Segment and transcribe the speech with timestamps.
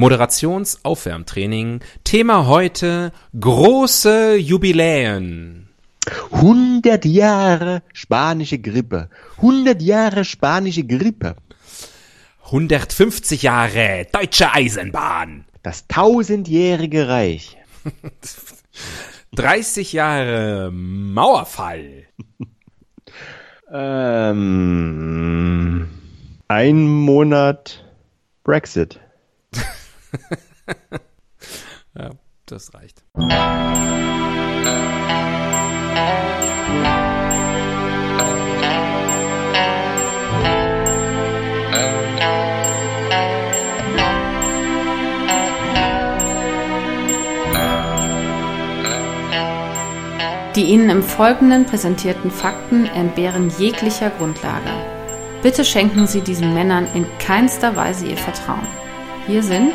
[0.00, 1.80] Moderationsaufwärmtraining.
[2.04, 5.68] Thema heute große Jubiläen.
[6.32, 9.10] 100 Jahre spanische Grippe.
[9.36, 11.36] 100 Jahre spanische Grippe.
[12.46, 15.44] 150 Jahre deutsche Eisenbahn.
[15.62, 17.58] Das tausendjährige Reich.
[19.34, 22.06] 30 Jahre Mauerfall.
[23.70, 24.48] ähm,
[26.48, 27.84] ein Monat
[28.44, 28.98] Brexit.
[31.94, 32.10] ja,
[32.46, 33.02] das reicht.
[50.56, 54.70] Die Ihnen im Folgenden präsentierten Fakten entbehren jeglicher Grundlage.
[55.42, 58.66] Bitte schenken Sie diesen Männern in keinster Weise Ihr Vertrauen.
[59.30, 59.74] Hier sind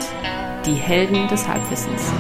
[0.66, 2.12] die Helden des Halbwissens.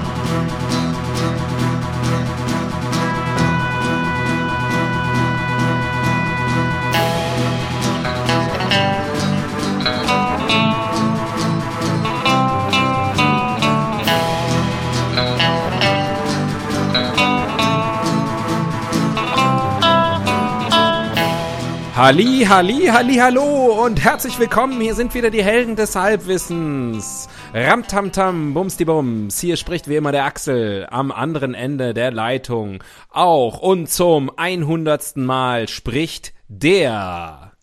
[21.96, 24.82] Halli, Halli, Halli, Hallo und herzlich willkommen.
[24.82, 27.30] Hier sind wieder die Helden des Halbwissens.
[27.54, 29.40] Ramtamtam, Bumsdibums.
[29.40, 32.84] Hier spricht wie immer der Axel am anderen Ende der Leitung.
[33.12, 35.16] Auch und zum 100.
[35.16, 37.54] Mal spricht der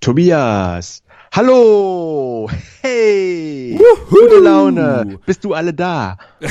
[0.00, 1.04] Tobias.
[1.32, 2.50] Hallo!
[2.80, 3.78] Hey!
[3.78, 4.10] Wuhu.
[4.10, 5.20] Gute Laune!
[5.24, 6.16] Bist du alle da?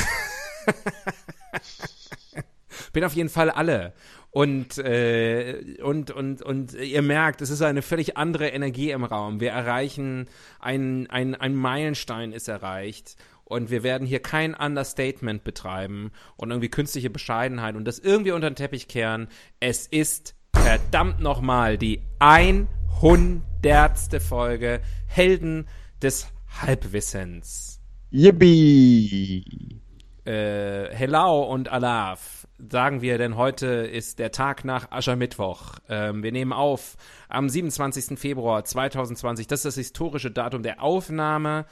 [2.94, 3.92] Bin auf jeden Fall alle.
[4.30, 9.40] Und, äh, und, und, und ihr merkt, es ist eine völlig andere Energie im Raum.
[9.40, 10.26] Wir erreichen,
[10.60, 13.16] ein, ein, ein Meilenstein ist erreicht.
[13.44, 18.50] Und wir werden hier kein Understatement betreiben und irgendwie künstliche Bescheidenheit und das irgendwie unter
[18.50, 19.28] den Teppich kehren.
[19.58, 24.22] Es ist verdammt nochmal die 100.
[24.22, 25.66] Folge Helden
[26.02, 26.28] des
[26.60, 27.80] Halbwissens.
[28.10, 29.80] Yippie!
[30.26, 35.74] Äh, hello und Alaf sagen wir, denn heute ist der Tag nach Aschermittwoch.
[35.88, 36.96] Ähm, wir nehmen auf
[37.28, 38.18] am 27.
[38.18, 39.46] Februar 2020.
[39.46, 41.66] Das ist das historische Datum der Aufnahme.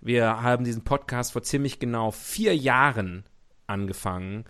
[0.00, 3.24] Wir haben diesen Podcast vor ziemlich genau vier Jahren
[3.66, 4.44] angefangen.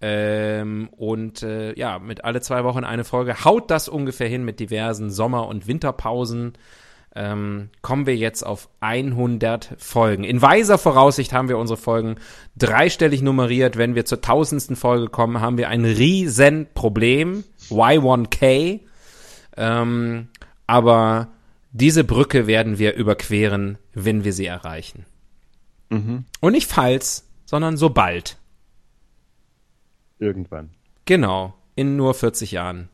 [0.00, 4.60] Ähm, und äh, ja, mit alle zwei Wochen eine Folge haut das ungefähr hin mit
[4.60, 6.52] diversen Sommer- und Winterpausen
[7.18, 10.22] ähm, kommen wir jetzt auf 100 Folgen.
[10.22, 12.14] In weiser Voraussicht haben wir unsere Folgen
[12.56, 13.76] dreistellig nummeriert.
[13.76, 17.42] Wenn wir zur tausendsten Folge kommen, haben wir ein riesen Problem.
[17.70, 18.80] Y1K.
[19.56, 20.28] Ähm,
[20.68, 21.28] aber
[21.72, 25.04] diese Brücke werden wir überqueren, wenn wir sie erreichen.
[25.88, 26.24] Mhm.
[26.40, 28.38] Und nicht falls, sondern sobald.
[30.20, 30.70] Irgendwann.
[31.04, 32.88] Genau, in nur 40 Jahren.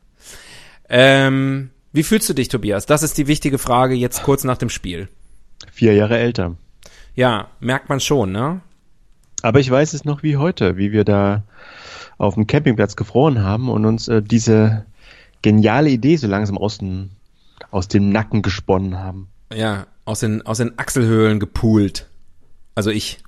[0.89, 2.85] Ähm, wie fühlst du dich, Tobias?
[2.85, 5.07] Das ist die wichtige Frage jetzt kurz nach dem Spiel.
[5.71, 6.55] Vier Jahre älter.
[7.15, 8.61] Ja, merkt man schon, ne?
[9.41, 11.43] Aber ich weiß es noch wie heute, wie wir da
[12.17, 14.85] auf dem Campingplatz gefroren haben und uns äh, diese
[15.41, 17.11] geniale Idee so langsam aus dem,
[17.71, 19.29] aus dem Nacken gesponnen haben.
[19.53, 22.07] Ja, aus den, aus den Achselhöhlen gepoolt.
[22.73, 23.19] Also ich.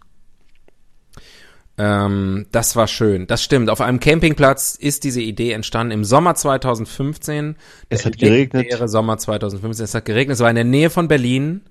[1.78, 3.28] Ähm, das war schön.
[3.28, 3.70] Das stimmt.
[3.70, 7.56] Auf einem Campingplatz ist diese Idee entstanden im Sommer 2015.
[7.90, 8.68] Es hat geregnet.
[8.90, 9.84] Sommer 2015.
[9.84, 10.36] Es hat geregnet.
[10.36, 11.62] Es war in der Nähe von Berlin.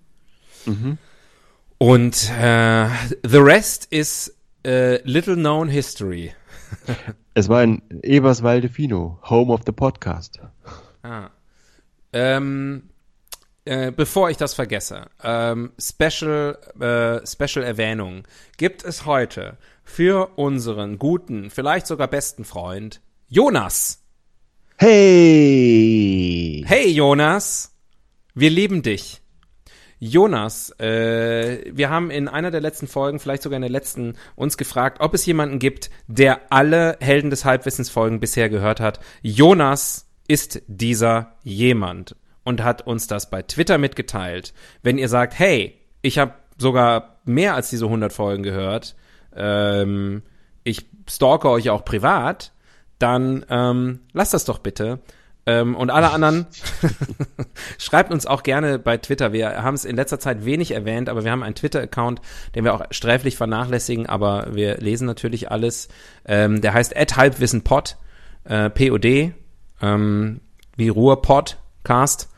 [0.64, 0.98] Mhm.
[1.78, 2.86] Und äh,
[3.26, 4.34] the rest is
[4.64, 6.32] äh, little known history.
[7.34, 10.40] Es war in Eberswalde-Fino, Home of the Podcast.
[11.02, 11.28] Ah.
[12.14, 12.88] Ähm,
[13.66, 18.22] äh, bevor ich das vergesse, ähm, Special, äh, Special Erwähnung.
[18.56, 24.02] Gibt es heute für unseren guten, vielleicht sogar besten Freund Jonas.
[24.76, 26.62] Hey!
[26.66, 27.74] Hey Jonas,
[28.34, 29.22] wir lieben dich.
[29.98, 34.58] Jonas, äh, wir haben in einer der letzten Folgen, vielleicht sogar in der letzten, uns
[34.58, 39.00] gefragt, ob es jemanden gibt, der alle Helden des Halbwissens Folgen bisher gehört hat.
[39.22, 44.52] Jonas ist dieser jemand und hat uns das bei Twitter mitgeteilt.
[44.82, 48.96] Wenn ihr sagt, hey, ich habe sogar mehr als diese 100 Folgen gehört,
[49.36, 50.22] ähm,
[50.64, 52.52] ich stalke euch auch privat,
[52.98, 55.00] dann ähm, lasst das doch bitte.
[55.46, 56.46] Ähm, und alle anderen
[57.78, 59.32] schreibt uns auch gerne bei Twitter.
[59.32, 62.20] Wir haben es in letzter Zeit wenig erwähnt, aber wir haben einen Twitter-Account,
[62.54, 65.88] den wir auch sträflich vernachlässigen, aber wir lesen natürlich alles.
[66.24, 67.96] Ähm, der heißt halbwissenpod,
[68.44, 69.34] äh, P-O-D,
[69.82, 70.40] ähm,
[70.76, 72.28] wie Ruhr-Podcast.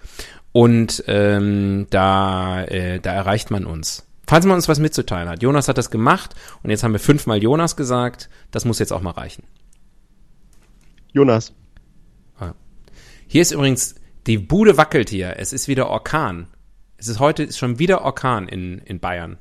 [0.52, 4.07] Und ähm, da, äh, da erreicht man uns.
[4.28, 5.42] Falls man uns was mitzuteilen hat.
[5.42, 8.28] Jonas hat das gemacht und jetzt haben wir fünfmal Jonas gesagt.
[8.50, 9.42] Das muss jetzt auch mal reichen.
[11.12, 11.52] Jonas.
[13.30, 13.94] Hier ist übrigens,
[14.26, 15.38] die Bude wackelt hier.
[15.38, 16.48] Es ist wieder Orkan.
[16.96, 19.38] Es ist heute ist schon wieder Orkan in, in Bayern.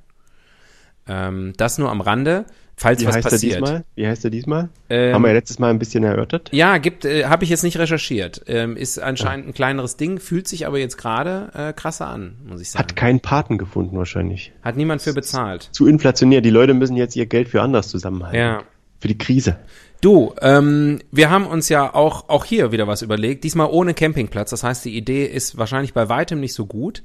[1.08, 2.46] Ähm, das nur am Rande,
[2.78, 3.56] falls Wie was heißt passiert.
[3.56, 3.86] er diesmal?
[3.96, 4.70] Wie heißt er diesmal?
[4.90, 6.50] Ähm, Haben wir ja letztes Mal ein bisschen erörtert.
[6.54, 8.44] Ja, gibt, äh, habe ich jetzt nicht recherchiert.
[8.48, 12.62] Ähm, ist anscheinend ein kleineres Ding, fühlt sich aber jetzt gerade äh, krasser an, muss
[12.62, 12.84] ich sagen.
[12.84, 14.54] Hat keinen Paten gefunden wahrscheinlich.
[14.62, 15.70] Hat niemand für bezahlt.
[15.72, 16.42] Zu inflationär.
[16.42, 18.40] Die Leute müssen jetzt ihr Geld für anders zusammenhalten.
[18.40, 18.64] Ja.
[19.00, 19.58] Für die Krise.
[20.02, 24.52] Du, ähm, wir haben uns ja auch, auch hier wieder was überlegt, diesmal ohne Campingplatz.
[24.52, 27.04] Das heißt, die Idee ist wahrscheinlich bei weitem nicht so gut.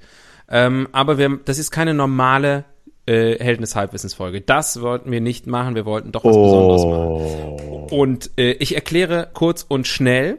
[0.50, 2.64] Ähm, aber wir, das ist keine normale
[3.06, 4.40] äh, Helden des Halbwissens-Folge.
[4.40, 7.68] Das wollten wir nicht machen, wir wollten doch was Besonderes machen.
[7.68, 7.88] Oh.
[7.90, 10.38] Und äh, ich erkläre kurz und schnell,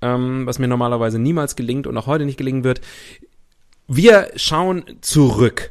[0.00, 2.80] ähm, was mir normalerweise niemals gelingt und auch heute nicht gelingen wird.
[3.86, 5.70] Wir schauen zurück.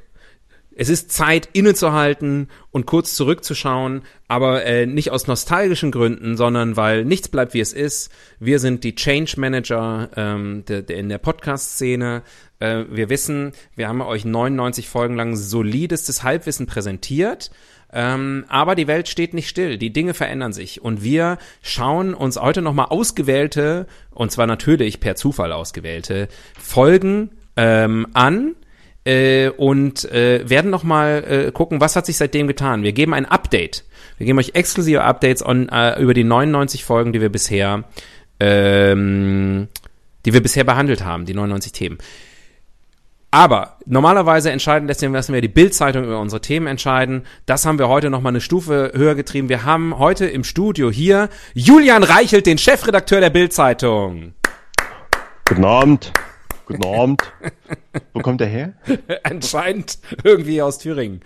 [0.79, 7.03] Es ist Zeit, innezuhalten und kurz zurückzuschauen, aber äh, nicht aus nostalgischen Gründen, sondern weil
[7.03, 8.11] nichts bleibt, wie es ist.
[8.39, 12.21] Wir sind die Change Manager ähm, der, der in der Podcast-Szene.
[12.59, 17.51] Äh, wir wissen, wir haben euch 99 Folgen lang solidestes Halbwissen präsentiert.
[17.93, 22.35] Ähm, aber die Welt steht nicht still, die Dinge verändern sich und wir schauen uns
[22.35, 26.27] heute nochmal ausgewählte, und zwar natürlich per Zufall ausgewählte,
[26.59, 28.55] Folgen ähm, an,
[29.07, 32.83] äh, und äh, werden noch mal äh, gucken, was hat sich seitdem getan.
[32.83, 33.85] Wir geben ein Update.
[34.17, 37.85] Wir geben euch exklusive Updates on, äh, über die 99 Folgen, die wir bisher,
[38.41, 39.69] ähm,
[40.25, 41.99] die wir bisher behandelt haben, die 99 Themen.
[43.29, 47.25] Aber normalerweise entscheiden, deswegen lassen wir die Bildzeitung über unsere Themen entscheiden.
[47.45, 49.49] Das haben wir heute noch mal eine Stufe höher getrieben.
[49.49, 54.33] Wir haben heute im Studio hier Julian Reichelt, den Chefredakteur der Bildzeitung.
[55.47, 56.13] Guten Abend.
[56.65, 57.33] Guten Abend.
[58.13, 58.73] Wo kommt der her?
[59.23, 61.21] Anscheinend irgendwie aus Thüringen.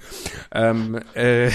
[0.52, 1.52] Ähm, äh,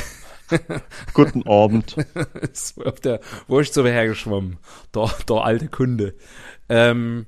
[1.14, 1.96] Guten Abend.
[2.40, 4.58] ist auf der Wurst hergeschwommen.
[4.94, 6.14] Der, der alte Kunde.
[6.68, 7.26] Ähm,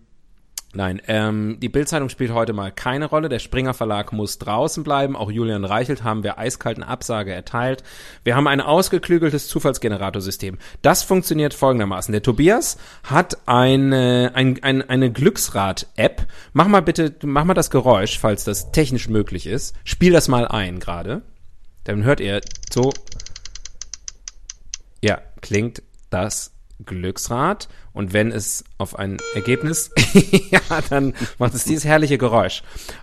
[0.75, 3.29] nein, ähm, die Bildzeitung spielt heute mal keine Rolle.
[3.29, 5.17] Der Springer Verlag muss draußen bleiben.
[5.17, 7.83] Auch Julian Reichelt haben wir eiskalten Absage erteilt.
[8.25, 10.59] Wir haben ein ausgeklügeltes Zufallsgeneratorsystem.
[10.83, 12.13] Das funktioniert folgendermaßen.
[12.13, 16.27] Der Tobias hat eine, ein, ein, eine Glücksrad-App.
[16.53, 19.75] Mach mal bitte, mach mal das Geräusch, falls das technisch möglich ist.
[19.85, 21.23] Spiel das mal ein gerade.
[21.85, 22.93] Dann hört ihr so.
[25.01, 26.53] Ja, klingt das
[26.85, 27.69] Glücksrad.
[27.93, 29.91] Und wenn es auf ein Ergebnis,
[30.51, 32.63] ja, dann macht es dieses herrliche Geräusch.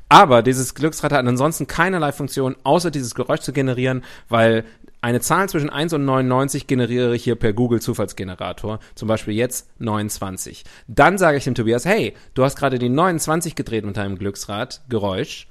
[0.09, 4.65] Aber dieses Glücksrad hat ansonsten keinerlei Funktion, außer dieses Geräusch zu generieren, weil
[5.05, 8.79] eine Zahl zwischen 1 und 99 generiere ich hier per Google Zufallsgenerator.
[8.95, 10.63] Zum Beispiel jetzt 29.
[10.87, 14.81] Dann sage ich dem Tobias, hey, du hast gerade die 29 gedreht mit deinem Glücksrad,
[14.89, 15.47] Geräusch.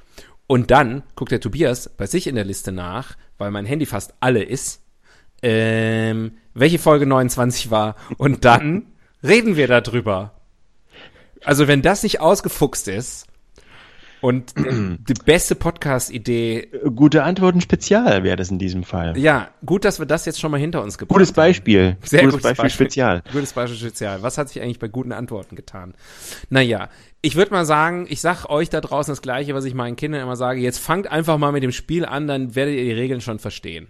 [0.48, 4.14] Und dann guckt der Tobias bei sich in der Liste nach, weil mein Handy fast
[4.18, 4.82] alle ist,
[5.44, 7.96] ähm, welche Folge 29 war.
[8.16, 8.86] Und dann
[9.22, 10.32] reden wir darüber.
[11.44, 13.26] Also wenn das nicht ausgefuchst ist
[14.22, 19.18] und die beste Podcast-Idee, Gute Antworten Spezial wäre das in diesem Fall.
[19.18, 21.36] ja, gut, dass wir das jetzt schon mal hinter uns gebracht Gutes haben.
[21.36, 21.98] Beispiel.
[22.02, 22.86] Sehr gutes gutes Beispiel, Beispiel.
[22.86, 23.22] Spezial.
[23.30, 24.22] Gutes Beispiel Spezial.
[24.22, 25.92] Was hat sich eigentlich bei guten Antworten getan?
[26.48, 26.88] Naja,
[27.20, 30.22] ich würde mal sagen, ich sag euch da draußen das Gleiche, was ich meinen Kindern
[30.22, 30.60] immer sage.
[30.60, 33.88] Jetzt fangt einfach mal mit dem Spiel an, dann werdet ihr die Regeln schon verstehen.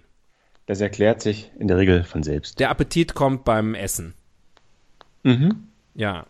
[0.66, 2.59] Das erklärt sich in der Regel von selbst.
[2.59, 4.14] Der Appetit kommt beim Essen.
[5.23, 5.68] Mhm.
[5.94, 6.26] Ja,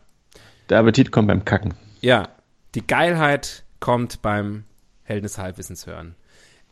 [0.68, 1.74] Der Appetit kommt beim Kacken.
[2.00, 2.28] ja.
[2.74, 4.64] Die Geilheit kommt beim
[5.04, 6.16] Helden des Halbwissens hören.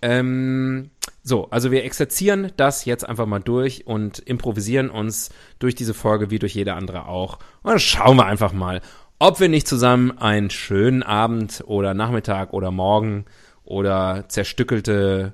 [0.02, 0.90] Ähm,
[1.23, 6.31] so, also wir exerzieren das jetzt einfach mal durch und improvisieren uns durch diese Folge
[6.33, 7.38] wie durch jede andere auch.
[7.62, 8.81] Und dann schauen wir einfach mal,
[9.21, 13.25] ob wir nicht zusammen einen schönen Abend oder Nachmittag oder Morgen
[13.62, 15.33] oder zerstückelte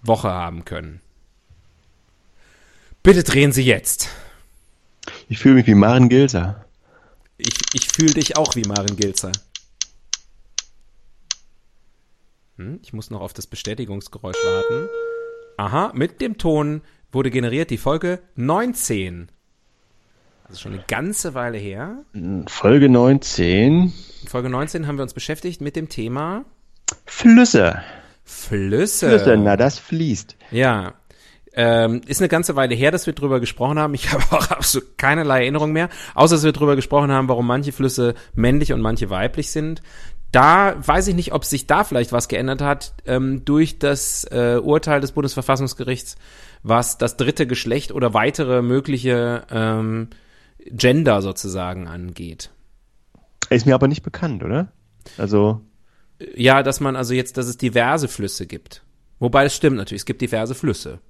[0.00, 1.02] Woche haben können.
[3.02, 4.08] Bitte drehen Sie jetzt.
[5.28, 6.64] Ich fühle mich wie Maren Gilser.
[7.36, 9.32] Ich, ich fühle dich auch wie Maren Gilzer.
[12.58, 14.88] Hm, ich muss noch auf das Bestätigungsgeräusch warten.
[15.56, 19.28] Aha, mit dem Ton wurde generiert die Folge 19.
[20.44, 22.04] Also schon eine ganze Weile her.
[22.46, 23.92] Folge 19.
[24.22, 26.44] In Folge 19 haben wir uns beschäftigt mit dem Thema
[27.06, 27.82] Flüsse.
[28.24, 29.08] Flüsse.
[29.08, 30.36] Flüsse, na das fließt.
[30.52, 30.94] Ja.
[31.54, 33.94] Ähm, ist eine ganze Weile her, dass wir drüber gesprochen haben.
[33.94, 37.72] Ich habe auch absolut keinerlei Erinnerung mehr, außer dass wir drüber gesprochen haben, warum manche
[37.72, 39.82] Flüsse männlich und manche weiblich sind.
[40.30, 44.58] Da weiß ich nicht, ob sich da vielleicht was geändert hat ähm, durch das äh,
[44.62, 46.16] Urteil des Bundesverfassungsgerichts,
[46.62, 50.08] was das dritte Geschlecht oder weitere mögliche ähm,
[50.70, 52.50] Gender sozusagen angeht.
[53.50, 54.72] Ist mir aber nicht bekannt, oder?
[55.18, 55.60] Also,
[56.34, 58.82] Ja, dass man also jetzt, dass es diverse Flüsse gibt.
[59.18, 61.00] Wobei es stimmt natürlich, es gibt diverse Flüsse.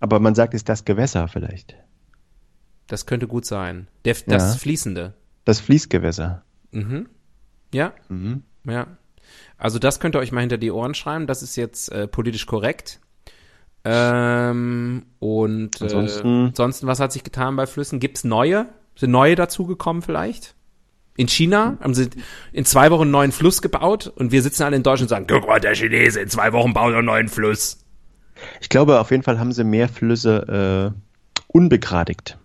[0.00, 1.74] Aber man sagt, ist das Gewässer vielleicht.
[2.86, 3.88] Das könnte gut sein.
[4.04, 4.58] Der, das Ja.
[4.58, 5.14] Fließende.
[5.44, 6.44] Das Fließgewässer.
[6.70, 7.08] Mhm.
[7.72, 8.42] Ja, Mhm.
[8.64, 8.86] ja.
[9.58, 11.26] Also das könnt ihr euch mal hinter die Ohren schreiben.
[11.26, 13.00] Das ist jetzt äh, politisch korrekt.
[13.84, 18.00] Ähm, und Ansonsten- äh, ansonsten, was hat sich getan bei Flüssen?
[18.00, 18.68] Gibt's neue?
[18.96, 20.54] Sind neue dazugekommen vielleicht?
[21.16, 22.10] In China haben sie
[22.52, 25.26] in zwei Wochen einen neuen Fluss gebaut und wir sitzen alle in Deutschland und sagen,
[25.28, 27.78] guck mal, der Chinese in zwei Wochen baut einen neuen Fluss.
[28.60, 32.38] Ich glaube, auf jeden Fall haben sie mehr Flüsse äh, unbegradigt.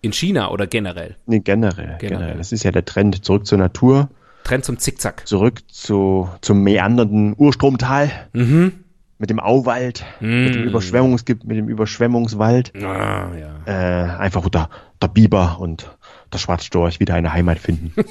[0.00, 1.16] In China oder generell?
[1.26, 1.98] Nee, generell, Generell.
[1.98, 2.36] generell.
[2.38, 3.24] Das ist ja der Trend.
[3.24, 4.08] Zurück zur Natur,
[4.44, 5.26] Trend zum Zickzack.
[5.26, 8.72] zurück zu, zum meandernden Urstromtal Mhm.
[9.18, 12.72] mit dem Auwald, mit, dem Überschwemmungs mit dem Überschwemmungswald.
[12.84, 13.56] Ah, ja.
[13.66, 14.68] Äh, einfach wo der,
[15.02, 15.90] der Biber und
[16.32, 17.92] der Schwarzstorch wieder eine Heimat finden.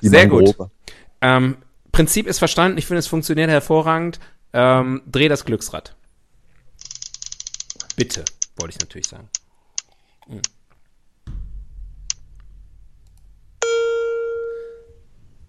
[0.00, 0.46] Sehr gut.
[0.46, 0.70] Mangrove.
[1.20, 1.56] Ähm,
[1.92, 2.78] Prinzip ist verstanden.
[2.78, 4.18] Ich finde, es funktioniert hervorragend.
[4.54, 5.94] Ähm, dreh das Glücksrad.
[7.96, 8.24] Bitte,
[8.56, 9.28] wollte ich natürlich sagen.
[10.26, 10.40] Hm.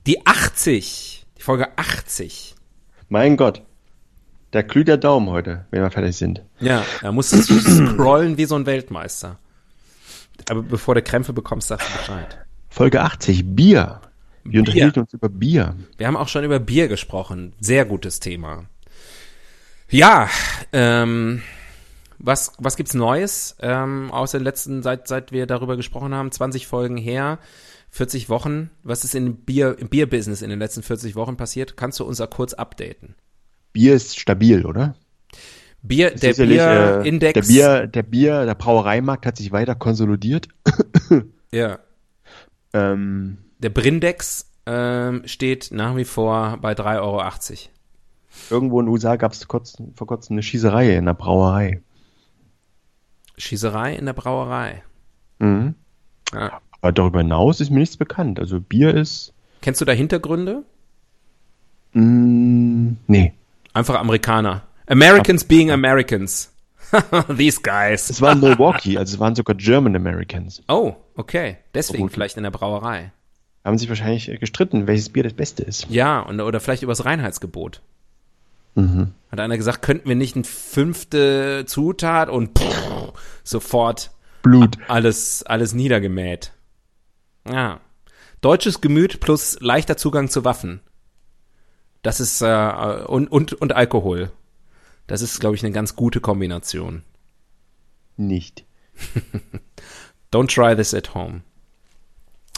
[0.05, 1.25] Die 80.
[1.37, 2.55] Die Folge 80.
[3.07, 3.61] Mein Gott.
[4.51, 6.43] Da glüht der Daumen heute, wenn wir fertig sind.
[6.59, 7.37] Ja, da musst du
[7.93, 9.39] scrollen wie so ein Weltmeister.
[10.49, 12.45] Aber bevor du Krämpfe bekommst, sagst du Bescheid.
[12.69, 14.01] Folge 80, Bier.
[14.43, 15.75] Wir unterhielten uns über Bier.
[15.97, 17.53] Wir haben auch schon über Bier gesprochen.
[17.59, 18.65] Sehr gutes Thema.
[19.89, 20.29] Ja,
[20.71, 21.41] ähm,
[22.19, 26.31] was, was gibt's Neues ähm, aus den letzten, seit, seit wir darüber gesprochen haben?
[26.31, 27.39] 20 Folgen her,
[27.91, 28.69] 40 Wochen.
[28.83, 31.77] Was ist im Bier, im Bierbusiness in den letzten 40 Wochen passiert?
[31.77, 33.15] Kannst du uns da kurz updaten?
[33.71, 34.95] Bier ist stabil, oder?
[35.81, 37.33] Bier, der äh, Bierindex.
[37.33, 40.47] Der Bier, der Bier, der Brauereimarkt hat sich weiter konsolidiert.
[41.51, 41.77] Ja.
[42.73, 47.23] Ähm, Der Brindex ähm, steht nach wie vor bei 3,80 Euro.
[48.49, 51.81] irgendwo in den USA gab es vor kurzem eine Schießerei in der Brauerei.
[53.37, 54.83] Schießerei in der Brauerei.
[55.39, 55.75] Mhm.
[56.33, 56.61] Ja.
[56.81, 58.39] Aber darüber hinaus ist mir nichts bekannt.
[58.39, 60.63] Also Bier ist, Kennst du da Hintergründe?
[61.93, 63.33] mh, nee.
[63.73, 64.63] Einfach Amerikaner.
[64.87, 66.51] Americans being Americans.
[67.37, 68.09] These guys.
[68.09, 70.61] Es war in Milwaukee, also es waren sogar German Americans.
[70.67, 71.57] Oh, okay.
[71.73, 72.11] Deswegen Gut.
[72.11, 73.11] vielleicht in der Brauerei.
[73.63, 75.87] Haben sich wahrscheinlich äh, gestritten, welches Bier das Beste ist.
[75.89, 77.81] Ja, und, oder vielleicht übers Reinheitsgebot.
[78.75, 79.13] Mhm.
[79.31, 84.77] Hat einer gesagt, könnten wir nicht eine fünfte Zutat und pff, sofort Blut.
[84.87, 86.51] alles, alles niedergemäht.
[87.47, 87.79] Ja.
[88.41, 90.81] Deutsches Gemüt plus leichter Zugang zu Waffen.
[92.01, 94.31] Das ist, äh, und, und, und Alkohol.
[95.07, 97.03] Das ist, glaube ich, eine ganz gute Kombination.
[98.17, 98.65] Nicht.
[100.33, 101.41] Don't try this at home.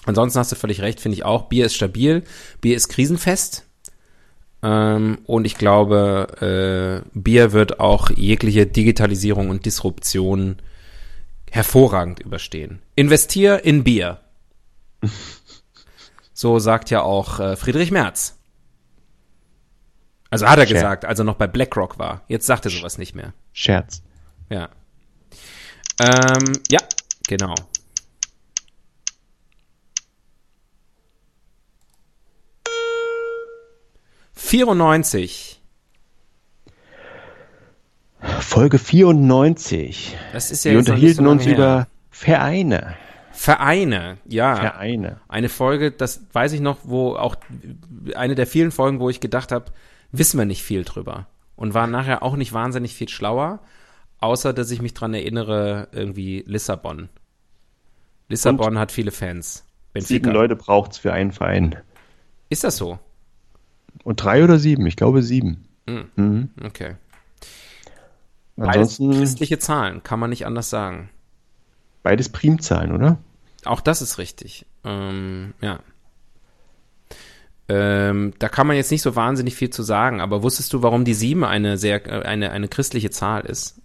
[0.06, 1.44] Ansonsten hast du völlig recht, finde ich auch.
[1.44, 2.24] Bier ist stabil,
[2.62, 3.66] Bier ist krisenfest.
[4.64, 10.58] Ähm, und ich glaube, äh, Bier wird auch jegliche Digitalisierung und Disruption
[11.52, 12.80] hervorragend überstehen.
[12.96, 14.20] Investier in Bier.
[16.38, 18.38] So sagt ja auch äh, Friedrich Merz.
[20.30, 20.74] Also hat er Scherz.
[20.74, 22.24] gesagt, als er noch bei BlackRock war.
[22.28, 23.34] Jetzt sagt er sowas nicht mehr.
[23.54, 24.04] Scherz.
[24.50, 24.68] Ja.
[25.98, 26.82] Ähm, ja,
[27.26, 27.56] genau.
[34.46, 35.60] Vierundneunzig.
[38.42, 40.16] Folge 94.
[40.34, 41.54] Das ist ja Wir so unterhielten lange uns her.
[41.56, 42.96] über Vereine.
[43.32, 44.20] Vereine.
[44.26, 44.56] Ja.
[44.56, 45.20] Vereine.
[45.28, 47.36] Eine Folge, das weiß ich noch, wo auch
[48.14, 49.72] eine der vielen Folgen, wo ich gedacht habe,
[50.12, 51.26] wissen wir nicht viel drüber.
[51.56, 53.62] Und war nachher auch nicht wahnsinnig viel schlauer,
[54.20, 57.10] außer dass ich mich dran erinnere, irgendwie Lissabon.
[58.30, 59.66] Lissabon hat viele Fans.
[59.96, 61.78] Sieben Leute braucht's für einen Verein.
[62.50, 63.00] Ist das so?
[64.06, 64.86] Und drei oder sieben?
[64.86, 65.66] Ich glaube sieben.
[65.88, 66.06] Mhm.
[66.16, 66.50] Mhm.
[66.64, 66.96] Okay.
[68.56, 71.10] Beides Ansonsten christliche Zahlen, kann man nicht anders sagen.
[72.04, 73.18] beides Primzahlen, oder?
[73.66, 74.66] Auch das ist richtig.
[74.86, 75.80] Ähm, ja.
[77.68, 81.04] Ähm, da kann man jetzt nicht so wahnsinnig viel zu sagen, aber wusstest du, warum
[81.04, 83.82] die sieben eine sehr äh, eine, eine christliche Zahl ist?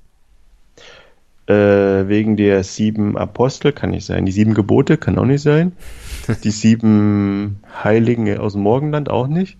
[1.46, 4.26] Äh, wegen der sieben Apostel kann nicht sein.
[4.26, 5.72] Die sieben Gebote kann auch nicht sein.
[6.44, 9.56] Die sieben Heiligen aus dem Morgenland auch nicht.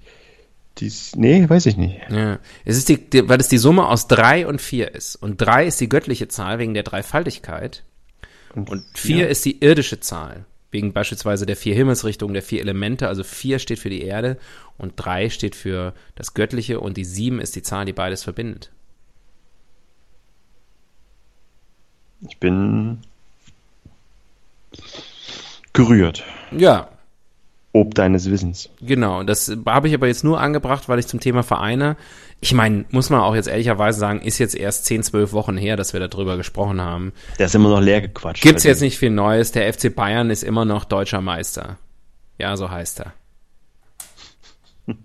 [0.81, 2.01] Dies, nee, weiß ich nicht.
[2.09, 2.39] Ja.
[2.65, 5.15] Es ist die, die, weil es die Summe aus drei und vier ist.
[5.17, 7.85] Und drei ist die göttliche Zahl wegen der Dreifaltigkeit.
[8.55, 10.47] Und vier ist die irdische Zahl.
[10.71, 13.09] Wegen beispielsweise der vier Himmelsrichtungen, der vier Elemente.
[13.09, 14.39] Also vier steht für die Erde
[14.79, 18.71] und drei steht für das Göttliche und die sieben ist die Zahl, die beides verbindet.
[22.27, 23.01] Ich bin
[25.73, 26.25] gerührt.
[26.53, 26.89] Ja.
[27.73, 28.69] Ob deines Wissens.
[28.81, 31.97] Genau, das habe ich aber jetzt nur angebracht, weil ich zum Thema Vereine,
[32.41, 35.77] ich meine, muss man auch jetzt ehrlicherweise sagen, ist jetzt erst 10, 12 Wochen her,
[35.77, 37.13] dass wir darüber gesprochen haben.
[37.39, 38.43] Der ist immer noch leer gequatscht.
[38.43, 41.79] Gibt's jetzt nicht viel Neues, der FC Bayern ist immer noch deutscher Meister.
[42.39, 43.13] Ja, so heißt er.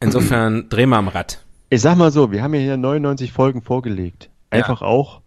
[0.00, 1.38] Insofern dreh mal am Rad.
[1.70, 4.28] Ich sag mal so, wir haben ja hier 99 Folgen vorgelegt.
[4.50, 5.22] Einfach auch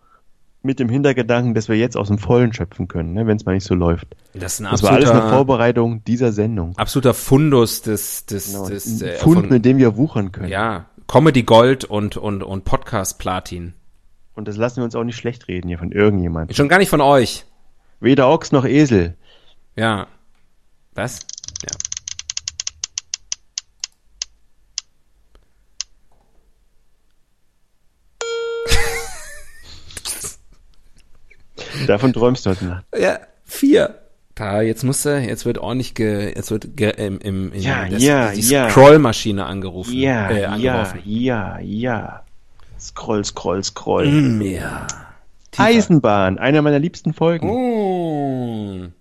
[0.67, 3.53] mit dem Hintergedanken, dass wir jetzt aus dem Vollen schöpfen können, ne, wenn es mal
[3.53, 4.15] nicht so läuft.
[4.35, 6.77] Das ist ein Das war alles eine Vorbereitung dieser Sendung.
[6.77, 10.49] absoluter Fundus des, des, Genau, des äh, Fund, von, mit dem wir wuchern können.
[10.49, 13.73] ja, Comedy Gold und, und, und Podcast Platin.
[14.35, 16.55] Und das lassen wir uns auch nicht schlecht reden hier von irgendjemandem.
[16.55, 17.45] Schon gar nicht von euch.
[17.99, 19.15] Weder Ochs noch Esel.
[19.75, 20.05] Ja.
[20.93, 21.21] Was?
[21.63, 21.69] Ja.
[31.87, 32.85] Davon träumst du heute Nacht.
[32.97, 33.95] Ja, vier.
[34.35, 37.87] Da, jetzt muss er, jetzt wird ordentlich ge, jetzt wird ge, im, im, in Ja,
[37.89, 38.69] das, ja, die ja.
[38.69, 39.93] Scrollmaschine angerufen.
[39.93, 41.01] Ja, äh, ja, angeworfen.
[41.05, 42.23] ja, ja.
[42.79, 44.05] Scroll, scroll, scroll.
[44.05, 44.85] Mm, ja.
[45.49, 45.63] Tiefer.
[45.63, 47.47] Eisenbahn, einer meiner liebsten Folgen.
[47.47, 48.93] Mm.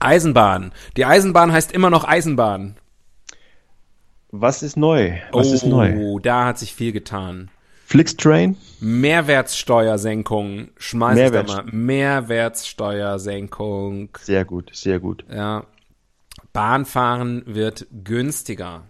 [0.00, 0.72] Eisenbahn.
[0.96, 2.76] Die Eisenbahn heißt immer noch Eisenbahn.
[4.30, 5.18] Was ist neu?
[5.32, 6.18] Was oh, ist neu?
[6.22, 7.50] da hat sich viel getan.
[7.88, 8.56] Flixtrain?
[8.80, 10.68] Mehrwertsteuersenkung.
[10.76, 11.64] Schmeiß ich da mal.
[11.72, 14.10] Mehrwertsteuersenkung.
[14.20, 15.24] Sehr gut, sehr gut.
[15.32, 15.64] Ja.
[16.52, 18.82] Bahnfahren wird günstiger.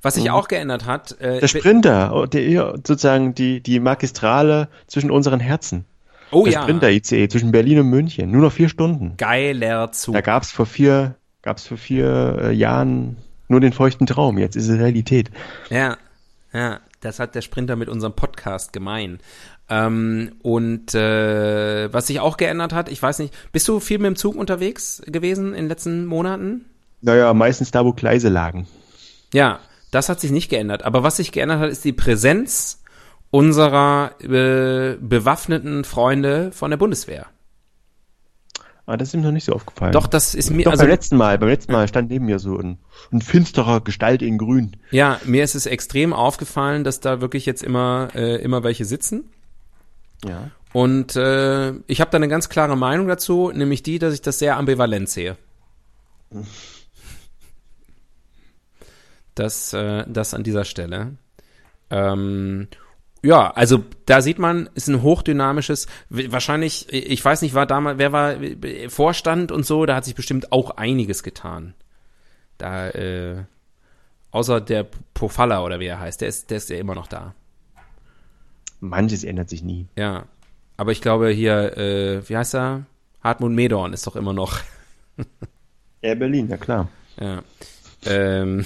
[0.00, 1.40] Was sich auch geändert hat, äh, Mhm.
[1.40, 5.84] Der Sprinter, oh, der, sozusagen die, die Magistrale zwischen unseren Herzen.
[6.30, 8.30] oh Der ja, Sprinter-ICE zwischen Berlin und München.
[8.30, 9.14] Nur noch vier Stunden.
[9.16, 10.14] geiler Zug.
[10.14, 13.16] Da gab's vor vier, gab's vor vier äh, Jahren
[13.48, 14.38] nur den feuchten Traum.
[14.38, 15.32] Jetzt ist es Realität.
[15.68, 15.96] Ja,
[16.52, 19.18] ja, das hat der Sprinter mit unserem Podcast gemein.
[19.68, 24.06] Ähm, und äh, was sich auch geändert hat, ich weiß nicht, bist du viel mit
[24.06, 26.66] dem Zug unterwegs gewesen in den letzten Monaten?
[27.00, 28.66] Naja, meistens da, wo Gleise lagen.
[29.32, 30.82] Ja, das hat sich nicht geändert.
[30.82, 32.82] Aber was sich geändert hat, ist die Präsenz
[33.30, 37.26] unserer äh, bewaffneten Freunde von der Bundeswehr.
[38.90, 39.92] Aber das ist ihm noch nicht so aufgefallen.
[39.92, 42.40] Doch, das ist mir, Doch, also beim letzten Mal, beim letzten Mal stand neben mir
[42.40, 42.76] so ein,
[43.12, 44.76] ein finsterer Gestalt in grün.
[44.90, 49.30] ja, mir ist es extrem aufgefallen, dass da wirklich jetzt immer, äh, immer welche sitzen.
[50.24, 50.50] Ja.
[50.72, 54.40] Und äh, ich habe da eine ganz klare Meinung dazu, nämlich die, dass ich das
[54.40, 55.36] sehr ambivalent sehe.
[59.36, 61.12] Das, äh, das an dieser Stelle.
[61.90, 62.66] Ähm,
[63.22, 68.12] ja, also da sieht man, ist ein hochdynamisches, wahrscheinlich, ich weiß nicht, war damals, wer
[68.12, 71.74] war äh, Vorstand und so, da hat sich bestimmt auch einiges getan.
[72.58, 73.44] Da, äh,
[74.30, 77.34] außer der Pofalla oder wie er heißt, der ist, der ist ja immer noch da.
[78.80, 79.86] Manches ändert sich nie.
[79.96, 80.24] Ja.
[80.76, 82.86] Aber ich glaube hier, äh, wie heißt er?
[83.22, 84.58] Hartmut Medorn ist doch immer noch.
[86.02, 86.88] Ja, Berlin, ja klar.
[87.20, 87.42] Ja.
[88.06, 88.64] Ähm,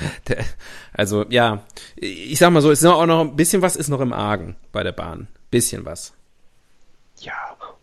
[0.28, 0.38] der,
[0.92, 1.62] also ja,
[1.96, 4.56] ich sag mal so, es ist auch noch ein bisschen was ist noch im Argen
[4.72, 5.28] bei der Bahn.
[5.50, 6.14] Bisschen was.
[7.20, 7.32] Ja,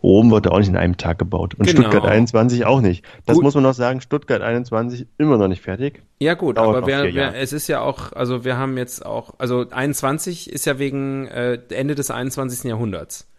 [0.02, 1.54] Rom wurde auch nicht in einem Tag gebaut.
[1.54, 1.82] Und Genau.
[1.82, 3.04] Stuttgart 21 auch nicht.
[3.26, 3.44] Das Gut.
[3.44, 6.02] muss man noch sagen, Stuttgart 21 immer noch nicht fertig.
[6.20, 9.34] Ja gut, Dauert aber wer, wer, es ist ja auch, also wir haben jetzt auch,
[9.38, 12.64] also 21 ist ja wegen äh, Ende des 21.
[12.64, 13.29] Jahrhunderts.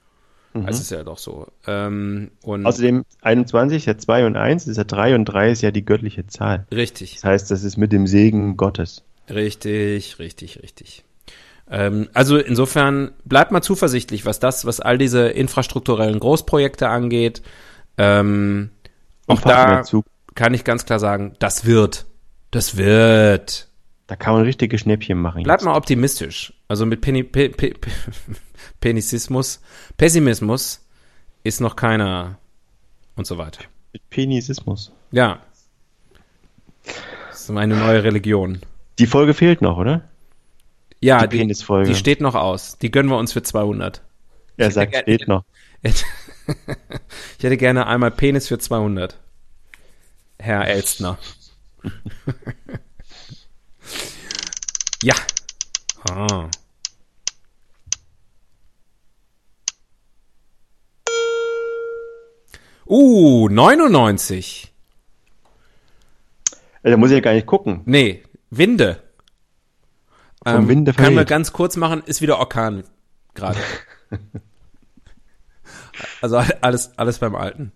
[0.54, 0.66] Mhm.
[0.66, 1.48] Das ist ja doch so.
[1.68, 5.72] Ähm, Außerdem 21 ist ja 2 und 1, ist ja 3 und 3 ist ja
[5.72, 6.66] die göttliche Zahl.
[6.74, 7.16] richtig.
[7.16, 9.04] Das heißt, das ist mit dem Segen Gottes.
[9.30, 11.04] Richtig, richtig, richtig.
[11.70, 17.42] Ähm, also insofern bleibt mal zuversichtlich, was das, was all diese infrastrukturellen Großprojekte angeht.
[17.98, 18.72] Ähm,
[19.28, 19.84] auch da
[20.36, 22.06] kann ich ganz klar sagen, das wird.
[22.52, 23.68] Das wird.
[24.08, 25.44] Da kann man richtige Schnäppchen machen.
[25.44, 25.66] Bleib jetzt.
[25.66, 26.54] mal optimistisch.
[26.72, 27.92] Also mit Penny, Pe, Pe, Pe,
[28.80, 29.60] Penisismus,
[29.98, 30.80] Pessimismus
[31.44, 32.38] ist noch keiner
[33.18, 33.66] und so weiter.
[33.92, 34.94] Mit Penisismus.
[35.12, 35.42] Ja.
[37.30, 38.62] Das ist meine neue Religion.
[39.00, 40.08] Die Folge fehlt noch, oder?
[41.02, 41.90] Ja, Die Penisfolge.
[41.90, 42.78] die steht noch aus.
[42.78, 44.02] Die gönnen wir uns für 200.
[44.56, 45.44] Er hätte sagt, steht noch.
[45.84, 49.20] Ich hätte gerne einmal Penis für 200.
[50.40, 51.18] Herr Elstner.
[55.04, 55.16] ja.
[56.10, 56.50] Ah.
[62.92, 64.74] Uh, 99.
[66.84, 67.84] Äh, Da muss ich ja gar nicht gucken.
[67.86, 69.02] Nee, Winde.
[70.44, 72.84] Vom Winde Können wir ganz kurz machen, ist wieder Orkan
[73.34, 73.60] gerade.
[76.22, 77.72] also alles, alles beim Alten.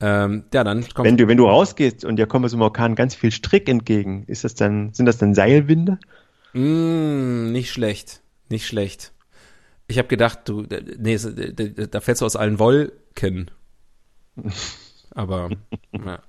[0.00, 1.06] Ähm, ja, dann kommt.
[1.06, 4.24] Wenn du, wenn du rausgehst und dir kommt aus dem Orkan ganz viel Strick entgegen,
[4.26, 5.98] ist das dann, sind das dann Seilwinde?
[6.54, 9.12] Mm, nicht schlecht, nicht schlecht.
[9.86, 10.64] Ich habe gedacht, du,
[10.96, 13.50] nee, da, da fällst du aus allen Wolken.
[15.10, 15.50] Aber
[15.92, 16.22] Ja.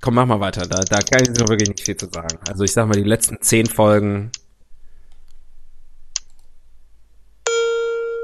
[0.00, 0.66] Komm, mach mal weiter.
[0.66, 2.38] Da, da kann ich noch wirklich nicht viel zu sagen.
[2.48, 4.30] Also ich sag mal, die letzten zehn Folgen.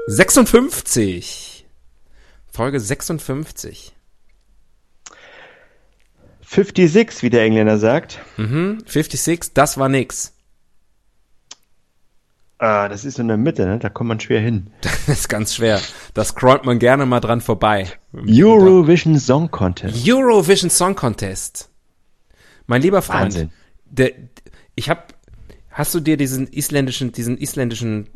[0.07, 1.65] 56.
[2.51, 3.93] Folge 56.
[6.41, 8.19] 56, wie der Engländer sagt.
[8.37, 8.83] Mhm.
[8.85, 10.33] 56, das war nix.
[12.59, 13.79] Ah, das ist in der Mitte, ne?
[13.79, 14.67] Da kommt man schwer hin.
[14.81, 15.81] Das ist ganz schwer.
[16.13, 17.87] Da scrollt man gerne mal dran vorbei.
[18.13, 20.07] Eurovision Song Contest.
[20.07, 21.69] Eurovision Song Contest.
[22.67, 23.49] Mein lieber Freund, Wahnsinn.
[23.85, 24.11] der,
[24.75, 25.01] ich habe,
[25.71, 28.07] hast du dir diesen isländischen, diesen isländischen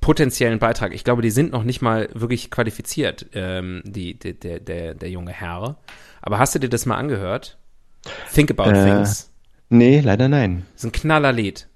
[0.00, 4.58] potenziellen Beitrag, ich glaube, die sind noch nicht mal wirklich qualifiziert, ähm, die, die, der,
[4.58, 5.76] der, der junge Herr.
[6.20, 7.56] Aber hast du dir das mal angehört?
[8.34, 8.84] Think About Äh.
[8.84, 9.30] Things.
[9.68, 10.66] Nee, leider nein.
[10.72, 11.68] Das ist ein knaller Lied.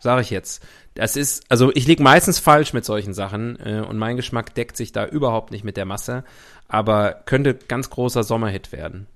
[0.00, 0.64] Sage ich jetzt.
[1.00, 4.76] Das ist, also ich lieg meistens falsch mit solchen Sachen äh, und mein Geschmack deckt
[4.76, 6.24] sich da überhaupt nicht mit der Masse,
[6.68, 9.06] aber könnte ganz großer Sommerhit werden.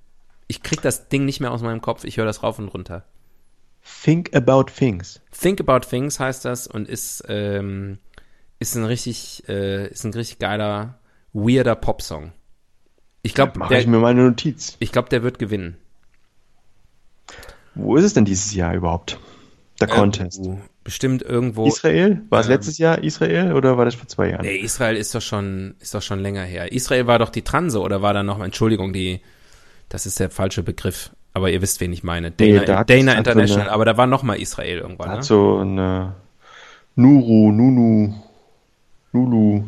[0.47, 3.05] Ich krieg das Ding nicht mehr aus meinem Kopf, ich höre das rauf und runter.
[4.03, 5.21] Think About Things.
[5.39, 7.99] Think About Things heißt das und ist, ähm,
[8.59, 10.99] ist ein richtig, äh, ist ein richtig geiler,
[11.35, 12.33] weirder Popsong.
[13.21, 14.79] Ich glaube, Mache ich mir mal eine Notiz.
[14.79, 15.77] ich glaube, der wird gewinnen.
[17.75, 19.19] Wo ist es denn dieses Jahr überhaupt?
[19.81, 20.47] Der Contest.
[20.47, 21.67] Äh, bestimmt irgendwo.
[21.67, 22.21] Israel?
[22.29, 24.43] War es Ähm, letztes Jahr Israel oder war das vor zwei Jahren?
[24.43, 26.71] Nee, Israel ist doch schon, ist doch schon länger her.
[26.73, 29.21] Israel war doch die Transe oder war da noch, Entschuldigung, die,
[29.89, 31.11] das ist der falsche Begriff.
[31.33, 32.31] Aber ihr wisst, wen ich meine.
[32.31, 35.17] Dana, Nee, da Dana so International, eine- aber da war noch mal Israel irgendwann, Hat
[35.19, 35.23] ne?
[35.25, 36.15] so eine
[36.95, 38.15] Nuru, Nunu,
[39.13, 39.65] Nulu,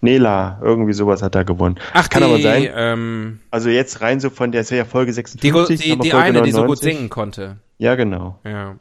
[0.00, 1.76] Nela, irgendwie sowas hat er gewonnen.
[1.94, 2.68] Ach, Kann die, aber sein.
[2.74, 5.80] Ähm, Also jetzt rein so von der ja Folge die, 56.
[5.80, 6.94] die, die Folge eine, die so gut 99.
[6.94, 7.56] singen konnte.
[7.78, 8.38] Ja, genau.
[8.44, 8.76] Ja.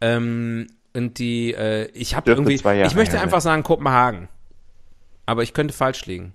[0.00, 4.28] Ähm, und die, äh, ich habe irgendwie, ich möchte einfach sagen Kopenhagen.
[5.26, 6.34] Aber ich könnte falsch liegen.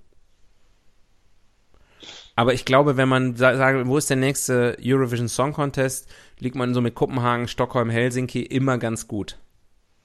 [2.35, 6.55] Aber ich glaube, wenn man sa sagt, wo ist der nächste Eurovision Song Contest, liegt
[6.55, 9.37] man so mit Kopenhagen, Stockholm, Helsinki immer ganz gut.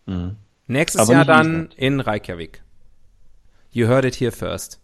[0.07, 0.37] Mhm.
[0.67, 2.63] Nächstes Aber Jahr dann in Reykjavik.
[3.71, 4.81] You heard it here first.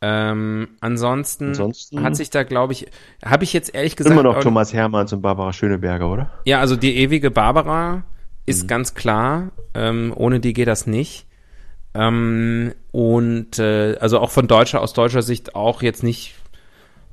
[0.00, 2.86] Ähm, ansonsten, Ansonsten- hat sich da, glaube ich,
[3.24, 6.30] habe ich jetzt ehrlich gesagt Immer noch Thomas Hermanns und Barbara Schöneberger, oder?
[6.44, 8.04] ja, also die ewige Barbara
[8.46, 8.66] ist Mhm.
[8.68, 9.50] ganz klar.
[9.74, 11.26] Ähm, ohne die geht das nicht.
[11.94, 16.34] Ähm, und äh, also auch von deutscher, aus deutscher Sicht auch jetzt nicht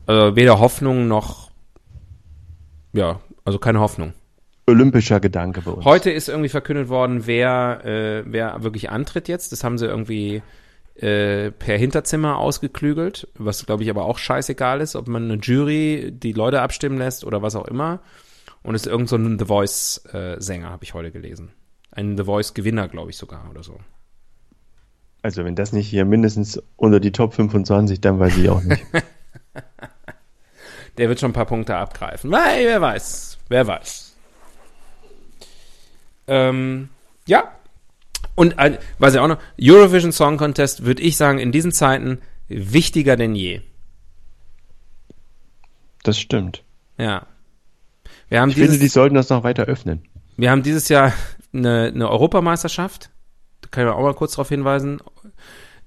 [0.07, 1.49] äh, weder Hoffnung noch
[2.93, 4.13] ja, also keine Hoffnung.
[4.67, 5.85] Olympischer Gedanke bei uns.
[5.85, 9.51] Heute ist irgendwie verkündet worden, wer, äh, wer wirklich antritt jetzt.
[9.51, 10.41] Das haben sie irgendwie
[10.95, 16.11] äh, per Hinterzimmer ausgeklügelt, was glaube ich aber auch scheißegal ist, ob man eine Jury
[16.11, 17.99] die Leute abstimmen lässt oder was auch immer.
[18.63, 21.51] Und es ist irgend so ein The Voice-Sänger, habe ich heute gelesen.
[21.91, 23.79] Ein The Voice-Gewinner, glaube ich sogar oder so.
[25.21, 28.83] Also wenn das nicht hier mindestens unter die Top 25, dann weiß ich auch nicht.
[30.97, 32.31] Der wird schon ein paar Punkte abgreifen.
[32.31, 33.37] Weil, wer weiß.
[33.49, 34.15] Wer weiß.
[36.27, 36.89] Ähm,
[37.27, 37.51] ja.
[38.35, 42.19] Und äh, was ja auch noch, Eurovision Song Contest, würde ich sagen, in diesen Zeiten
[42.47, 43.61] wichtiger denn je.
[46.03, 46.63] Das stimmt.
[46.97, 47.25] Ja.
[48.29, 50.03] Wir haben, Ich finde, die dieses, sollten das noch weiter öffnen.
[50.37, 51.13] wir haben dieses Jahr
[51.53, 53.09] eine, eine Europameisterschaft.
[53.61, 54.99] Da kann ich auch mal kurz darauf hinweisen,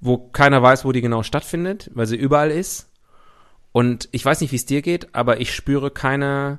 [0.00, 2.90] wo keiner weiß, wo die genau stattfindet, weil sie überall ist.
[3.72, 6.58] Und ich weiß nicht, wie es dir geht, aber ich spüre keine,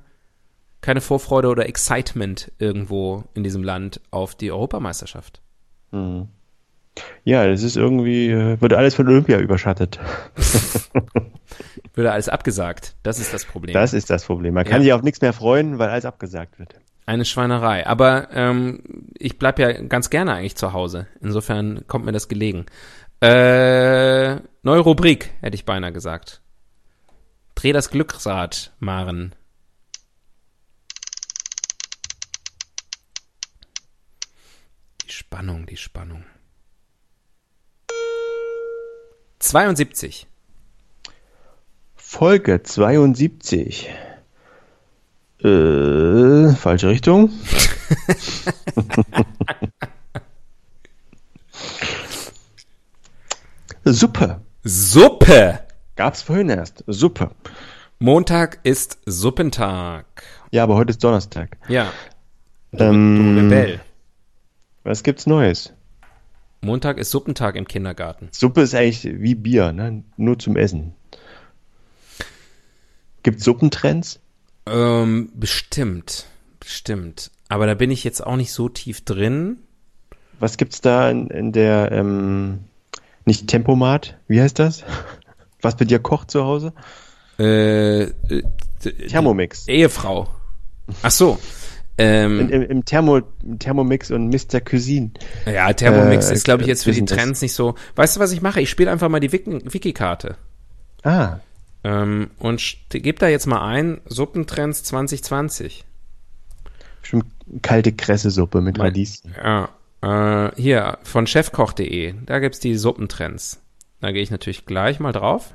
[0.81, 5.41] keine Vorfreude oder Excitement irgendwo in diesem Land auf die Europameisterschaft.
[5.91, 6.27] Mhm.
[7.23, 9.99] Ja, das ist irgendwie, äh, wird alles von Olympia überschattet.
[11.93, 12.95] Würde alles abgesagt.
[13.03, 13.73] Das ist das Problem.
[13.73, 14.53] Das ist das Problem.
[14.53, 14.83] Man kann Ja.
[14.83, 16.75] sich auf nichts mehr freuen, weil alles abgesagt wird.
[17.05, 17.87] Eine Schweinerei.
[17.87, 21.07] Aber ähm, ich bleib ja ganz gerne eigentlich zu Hause.
[21.21, 22.65] Insofern kommt mir das gelegen.
[23.21, 26.41] Äh, neue Rubrik, hätte ich beinahe gesagt.
[27.55, 29.33] Dreh das Glücksrad, Maren.
[35.19, 36.23] Spannung, die Spannung.
[39.39, 40.27] 72.
[41.97, 43.89] Folge 72.
[45.43, 47.31] Äh, falsche Richtung.
[53.83, 54.39] Suppe.
[54.63, 55.59] Suppe.
[55.97, 56.85] Gab's vorhin erst.
[56.87, 57.31] Suppe.
[57.99, 60.23] Montag ist Suppentag.
[60.51, 61.57] Ja, aber heute ist Donnerstag.
[61.67, 61.91] Ja.
[62.71, 63.81] Ähm, Du Rebell.
[64.83, 65.73] Was gibt's Neues?
[66.61, 68.29] Montag ist Suppentag im Kindergarten.
[68.31, 70.03] Suppe ist eigentlich wie Bier, ne?
[70.17, 70.93] Nur zum Essen.
[73.23, 74.19] Gibt's Suppentrends?
[74.65, 76.25] Ähm, bestimmt.
[76.59, 77.31] Bestimmt.
[77.47, 79.59] Aber da bin ich jetzt auch nicht so tief drin.
[80.39, 82.65] Was gibt's da in, in der ähm,
[83.25, 84.83] Nicht Tempomat, wie heißt das?
[85.61, 86.73] Was bei dir kocht zu Hause?
[87.37, 88.43] Äh, äh,
[89.07, 89.67] Thermomix.
[89.67, 90.29] Ehefrau.
[91.01, 91.39] Ach so.
[92.01, 93.21] Ähm, Im, im, im, Thermo,
[93.59, 94.61] Thermomix und Mr.
[94.61, 95.11] Cuisine.
[95.45, 97.03] ja, Thermomix Äh, ist, glaube ich, jetzt für die.
[97.03, 97.75] Trends nicht so.
[97.95, 98.61] Weißt du, was ich mache?
[98.61, 100.35] Ich spiele einfach mal die Wiki- Wiki-Karte.
[101.03, 101.37] Ah,
[101.83, 105.83] Ähm, und gib da jetzt mal ein, Suppentrends 2020.
[107.01, 107.25] bestimmt
[107.61, 109.33] kalte Kressesuppe mit Radieschen.
[109.41, 109.69] Ja,
[110.01, 113.61] äh, hier, von chefkoch.de, da gibt's die Suppentrends.
[114.01, 115.53] Da gehe ich natürlich gleich mal drauf.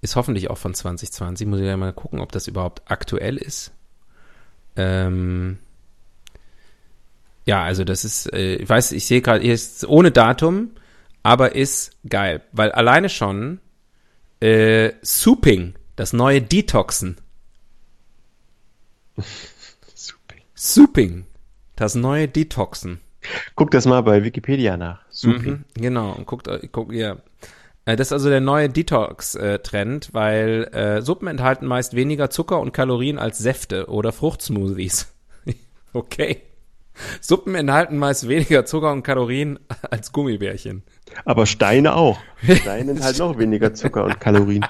[0.00, 1.46] Ist hoffentlich auch von 2020.
[1.46, 3.72] Muss ich ja mal gucken, ob das überhaupt aktuell ist.
[4.76, 5.58] Ähm,
[7.46, 10.70] ja, also das ist, äh, ich weiß, ich sehe gerade, ist ohne Datum,
[11.22, 12.42] aber ist geil.
[12.52, 13.60] Weil alleine schon
[14.40, 17.16] äh, Souping, das neue Detoxen.
[19.94, 20.34] Super.
[20.54, 21.26] Souping,
[21.76, 23.00] das neue Detoxen.
[23.54, 25.00] Guck das mal bei Wikipedia nach.
[25.10, 25.50] Super.
[25.50, 27.22] Mhm, genau, und guckt, äh, guckt ihr.
[27.86, 32.72] Äh, Das ist also der neue Detox-Trend, weil äh, Suppen enthalten meist weniger Zucker und
[32.72, 35.12] Kalorien als Säfte oder Fruchtsmoothies.
[35.92, 36.42] okay.
[37.20, 39.58] Suppen enthalten meist weniger Zucker und Kalorien
[39.90, 40.82] als Gummibärchen.
[41.24, 42.18] Aber Steine auch.
[42.42, 44.64] Steine enthalten noch weniger Zucker und Kalorien.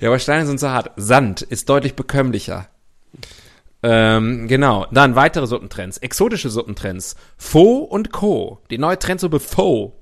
[0.00, 0.90] Ja, aber Steine sind so hart.
[0.96, 2.68] Sand ist deutlich bekömmlicher.
[3.86, 4.86] Ähm, genau.
[4.92, 5.98] Dann weitere Suppentrends.
[5.98, 7.16] Exotische Suppentrends.
[7.36, 8.60] Pho und Co.
[8.70, 9.92] Die neue Trendsuppe Pho.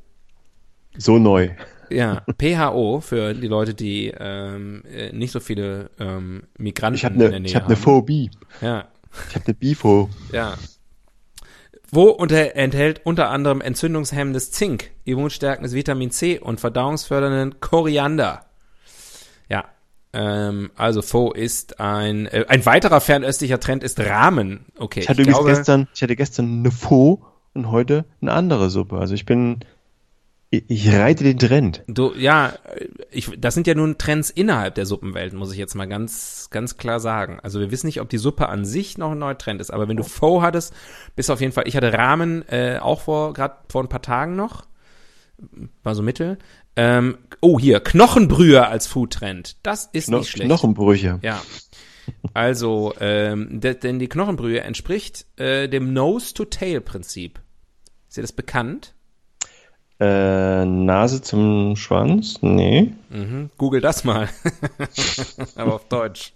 [0.96, 1.50] So neu.
[1.90, 7.14] Ja, PHO für die Leute, die ähm, äh, nicht so viele ähm, Migranten Ich habe
[7.16, 7.82] in der Nähe ich hab ne haben.
[7.82, 8.30] Phobie.
[8.60, 8.88] Ja,
[9.28, 10.08] Ich habe eine Bifo.
[10.32, 10.54] ja.
[11.94, 18.46] Wo unter, enthält unter anderem entzündungshemmendes Zink, immunstärkendes Vitamin C und verdauungsfördernden Koriander.
[20.12, 24.66] Ähm, also Pho ist ein äh, ein weiterer fernöstlicher Trend ist Ramen.
[24.78, 28.68] Okay, Ich hatte ich glaube, gestern, ich hatte gestern eine Pho und heute eine andere
[28.68, 28.98] Suppe.
[28.98, 29.60] Also ich bin,
[30.50, 31.82] ich, ich reite den Trend.
[31.86, 32.52] Du, ja,
[33.10, 36.76] ich, das sind ja nun Trends innerhalb der Suppenwelt, muss ich jetzt mal ganz, ganz
[36.76, 37.40] klar sagen.
[37.42, 39.88] Also wir wissen nicht, ob die Suppe an sich noch ein neuer Trend ist, aber
[39.88, 40.74] wenn du Pho hattest,
[41.16, 44.36] bist auf jeden Fall, ich hatte Ramen äh, auch vor, gerade vor ein paar Tagen
[44.36, 44.66] noch,
[45.82, 46.38] war so mittel.
[46.76, 49.56] Ähm, oh, hier, Knochenbrühe als Foodtrend.
[49.62, 50.46] Das ist Kno nicht schlecht.
[50.46, 51.18] Knochenbrüche.
[51.22, 51.42] Ja.
[52.34, 57.40] Also, ähm, de, denn die Knochenbrühe entspricht äh, dem Nose-to-Tail-Prinzip.
[58.08, 58.94] Ist dir das bekannt?
[60.00, 62.38] Äh, Nase zum Schwanz?
[62.40, 62.92] Nee.
[63.10, 63.50] Mhm.
[63.56, 64.28] Google das mal.
[65.54, 66.32] Aber auf Deutsch.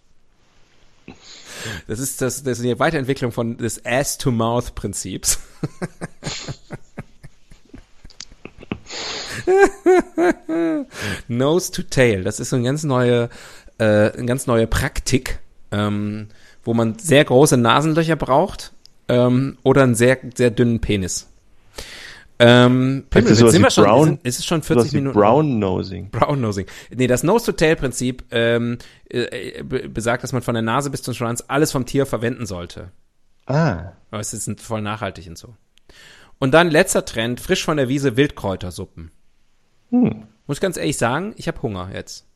[1.88, 5.40] Das ist das, das ist die Weiterentwicklung von des Ass-to-Mouth-Prinzips.
[11.28, 12.24] Nose to Tail.
[12.24, 13.28] Das ist so eine ganz neue,
[13.78, 15.38] äh, eine ganz neue Praktik,
[15.72, 16.28] ähm,
[16.64, 18.72] wo man sehr große Nasenlöcher braucht
[19.08, 21.28] ähm, oder einen sehr, sehr dünnen Penis.
[22.38, 25.18] Ähm, Pimmel, sowas sind wir schon, Brown- sind, ist es schon Sowas 40 wie Minuten?
[25.18, 26.10] Brown Nosing.
[26.10, 26.66] Brown Nosing.
[26.94, 28.76] Nee, das Nose-to-Tail-Prinzip ähm,
[29.08, 32.44] äh, be- besagt, dass man von der Nase bis zum Schwanz alles vom Tier verwenden
[32.44, 32.90] sollte.
[33.46, 33.92] Ah.
[34.10, 35.54] Aber es ist voll nachhaltig und so.
[36.38, 39.10] Und dann letzter Trend, frisch von der Wiese Wildkräutersuppen.
[39.90, 40.26] Hm.
[40.46, 42.26] Muss ich ganz ehrlich sagen, ich habe Hunger jetzt.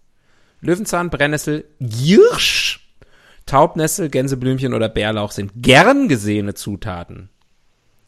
[0.60, 2.94] Löwenzahn, Brennnessel, Giersch,
[3.46, 7.30] Taubnessel, Gänseblümchen oder Bärlauch sind gern gesehene Zutaten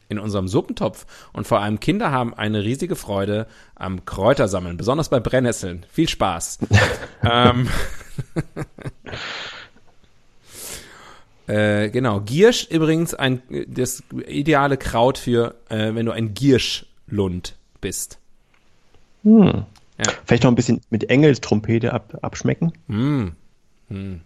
[0.09, 1.05] in unserem Suppentopf.
[1.33, 5.85] Und vor allem Kinder haben eine riesige Freude am Kräutersammeln, besonders bei Brennnesseln.
[5.91, 6.59] Viel Spaß.
[7.23, 7.67] ähm,
[11.47, 18.19] äh, genau, Giersch übrigens ein das ideale Kraut für, äh, wenn du ein Gierschlund bist.
[19.23, 19.65] Hm.
[19.97, 20.11] Ja.
[20.25, 22.73] Vielleicht noch ein bisschen mit Engelstrompete ab, abschmecken.
[22.87, 23.33] Hm.
[23.89, 24.21] Hm.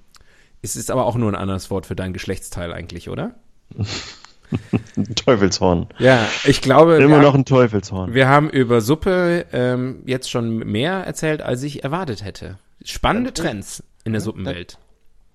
[0.61, 3.35] Es ist aber auch nur ein anderes Wort für dein Geschlechtsteil eigentlich, oder?
[3.75, 5.87] Ein Teufelshorn.
[5.99, 8.13] Ja, ich glaube, Immer wir, noch ein Teufelshorn.
[8.13, 12.57] wir haben über Suppe ähm, jetzt schon mehr erzählt, als ich erwartet hätte.
[12.83, 14.77] Spannende Trends in der Suppenwelt.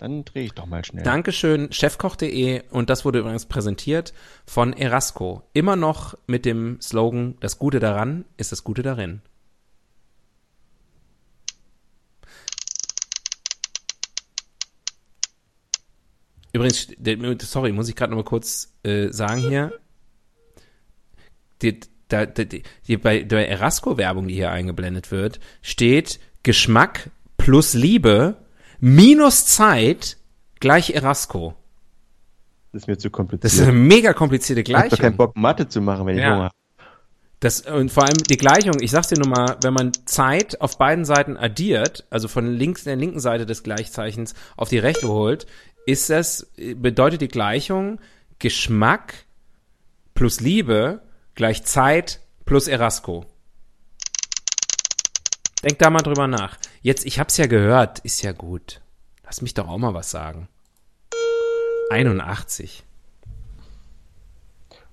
[0.03, 1.05] Dann drehe ich doch mal schnell.
[1.05, 4.13] Dankeschön, chefkoch.de und das wurde übrigens präsentiert
[4.45, 5.43] von Erasco.
[5.53, 9.21] Immer noch mit dem Slogan, das Gute daran ist das Gute darin.
[16.51, 16.89] Übrigens,
[17.43, 19.71] sorry, muss ich gerade noch mal kurz äh, sagen hier.
[21.61, 28.42] Die, da, die, die, bei der Erasco-Werbung, die hier eingeblendet wird, steht Geschmack plus Liebe
[28.83, 30.17] minus Zeit
[30.59, 31.55] gleich Erasco.
[32.73, 33.45] Das ist mir zu kompliziert.
[33.45, 35.17] Das ist eine mega komplizierte ich hab doch keinen Gleichung.
[35.17, 36.33] Bock, Mathe zu machen, wenn ich Ja.
[36.33, 36.55] Hunger habe.
[37.39, 40.77] Das, und vor allem die Gleichung, ich sag's dir nur mal, wenn man Zeit auf
[40.77, 45.45] beiden Seiten addiert, also von links der linken Seite des Gleichzeichens auf die rechte holt,
[45.85, 47.99] ist das, bedeutet die Gleichung
[48.39, 49.25] Geschmack
[50.13, 51.01] plus Liebe
[51.35, 53.25] gleich Zeit plus Erasco.
[55.63, 56.57] Denk da mal drüber nach.
[56.81, 58.81] Jetzt, ich hab's ja gehört, ist ja gut.
[59.23, 60.47] Lass mich doch auch mal was sagen.
[61.89, 62.83] 81.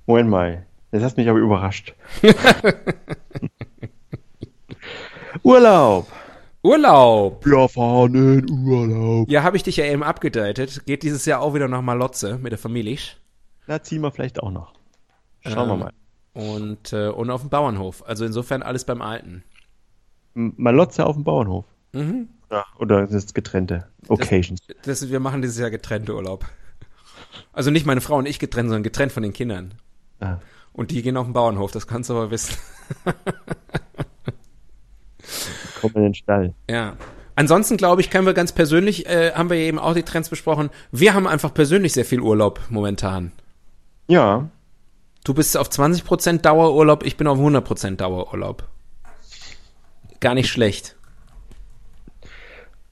[0.07, 0.67] Moment mal.
[0.93, 1.95] Das hast mich aber überrascht.
[5.43, 6.07] Urlaub.
[6.63, 7.47] Urlaub.
[7.47, 9.31] Wir fahren in Urlaub.
[9.31, 10.85] Ja, habe ich dich ja eben abgedatet.
[10.87, 12.99] Geht dieses Jahr auch wieder nach Malotze mit der Familie.
[13.67, 14.75] Da ziehen wir vielleicht auch noch.
[15.47, 15.93] Schauen wir Ähm, mal.
[16.33, 18.05] Und, äh, und auf dem Bauernhof.
[18.07, 19.43] Also insofern alles beim Alten.
[20.35, 21.65] Malotze auf dem Bauernhof.
[21.93, 22.29] Mhm.
[22.51, 24.61] Ja, oder das ist getrennte Occasions.
[24.83, 26.45] Das, wir machen dieses Jahr getrennte Urlaub.
[27.53, 29.75] Also nicht meine Frau und ich getrennt, sondern getrennt von den Kindern.
[30.21, 30.39] Ah.
[30.73, 32.57] Und die gehen auf den Bauernhof, das kannst du aber wissen.
[35.81, 36.55] Kommt in den Stall.
[36.69, 36.97] Ja.
[37.37, 40.29] Ansonsten glaube ich, können wir ganz persönlich, äh, haben wir ja eben auch die Trends
[40.29, 40.71] besprochen.
[40.91, 43.33] Wir haben einfach persönlich sehr viel Urlaub momentan.
[44.09, 44.51] Ja,
[45.25, 48.69] Du bist auf 20% Dauerurlaub, ich bin auf 100% Dauerurlaub.
[50.21, 50.97] Gar nicht schlecht.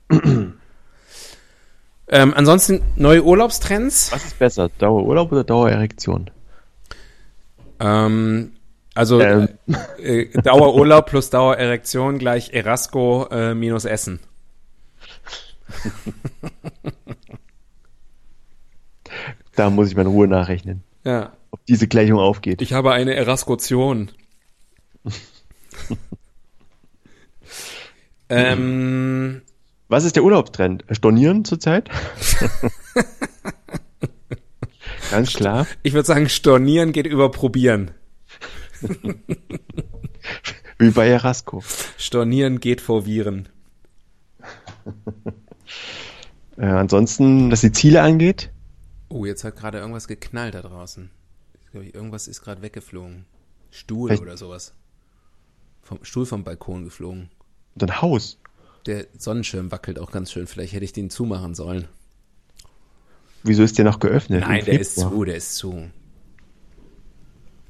[0.10, 0.54] ähm,
[2.08, 4.10] ansonsten neue Urlaubstrends.
[4.12, 4.70] was ist besser?
[4.78, 6.30] Dauerurlaub oder Dauererektion?
[7.80, 8.52] Ähm,
[8.94, 9.48] also Ähm.
[9.98, 14.20] äh, äh, Dauerurlaub plus Dauererektion gleich Erasco äh, minus Essen.
[19.54, 21.32] Da muss ich mal in Ruhe nachrechnen, Ja.
[21.50, 22.62] ob diese Gleichung aufgeht.
[22.62, 24.10] Ich habe eine Eraskotion.
[28.30, 29.42] ähm,
[29.88, 30.84] Was ist der Urlaubstrend?
[30.90, 31.88] Stornieren zurzeit?
[35.10, 35.66] Ganz klar.
[35.82, 37.90] ich würde sagen, stornieren geht über probieren.
[40.78, 41.62] Wie bei Erasco.
[41.96, 43.48] Stornieren geht vor Viren.
[46.56, 48.50] Äh, ansonsten, was die Ziele angeht,
[49.10, 51.08] Oh, jetzt hat gerade irgendwas geknallt da draußen.
[51.64, 53.26] Ich glaub, Irgendwas ist gerade weggeflogen.
[53.70, 54.74] Stuhl Vielleicht- oder sowas.
[55.82, 57.30] Vom Stuhl vom Balkon geflogen.
[57.74, 58.38] Und ein Haus.
[58.86, 60.46] Der Sonnenschirm wackelt auch ganz schön.
[60.46, 61.88] Vielleicht hätte ich den zumachen sollen.
[63.42, 64.40] Wieso ist der noch geöffnet?
[64.46, 65.90] Nein, der ist zu, der ist zu.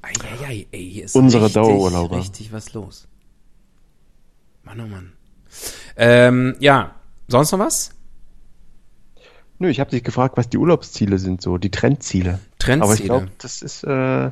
[0.02, 2.18] Eieiei, ey, hier ist Unsere richtig, Dauerurlauber.
[2.18, 3.06] richtig was los.
[4.64, 5.12] Mann, oh Mann.
[5.96, 6.94] Ähm, ja,
[7.26, 7.90] sonst noch was?
[9.58, 12.38] Nö, ich habe dich gefragt, was die Urlaubsziele sind, so die Trendziele.
[12.58, 12.84] Trendziele.
[12.84, 14.30] Aber ich glaube, das ist äh,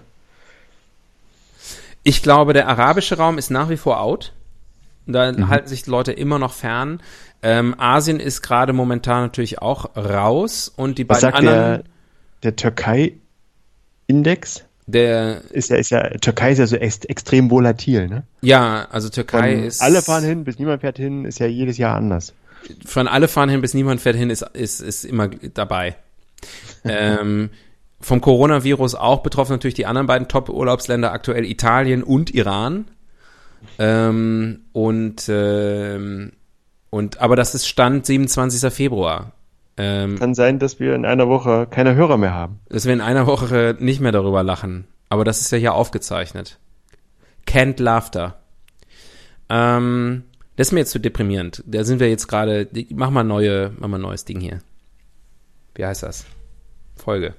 [2.05, 4.33] Ich glaube, der arabische Raum ist nach wie vor out.
[5.06, 5.48] Da Mhm.
[5.48, 7.00] halten sich die Leute immer noch fern.
[7.42, 11.82] Ähm, Asien ist gerade momentan natürlich auch raus und die was beiden sagt der, anderen,
[12.42, 14.64] der Türkei-Index?
[14.88, 18.22] der, Ist ja, ist ja, Türkei ist ja so ex extrem volatil, ne?
[18.40, 21.76] ja, also Türkei Von ist alle fahren hin, bis niemand fährt hin, ist ja jedes
[21.78, 22.32] Jahr anders.
[22.84, 25.96] von alle fahren hin bis niemand fährt hin ist ist ist immer dabei.
[26.84, 27.50] ähm,
[28.00, 32.84] vom Coronavirus auch betroffen natürlich die anderen beiden Top-Urlaubsländer aktuell Italien und Iran.
[33.78, 36.32] Ähm, und ähm,
[36.90, 38.72] und aber das ist Stand 27.
[38.72, 39.32] Februar.
[39.76, 42.60] Ähm, Kann sein, dass wir in einer Woche keine Hörer mehr haben.
[42.68, 44.86] dass wir in einer Woche nicht mehr darüber lachen.
[45.08, 46.58] Aber das ist ja hier aufgezeichnet.
[47.44, 48.38] Canned Laughter.
[49.48, 50.24] Ähm,
[50.56, 51.62] das ist mir jetzt zu deprimierend.
[51.66, 52.68] Da sind wir jetzt gerade.
[52.90, 54.60] Mach mal neue, mach mal ein neues Ding hier.
[55.74, 56.24] Wie heißt das?
[56.96, 57.34] Folge.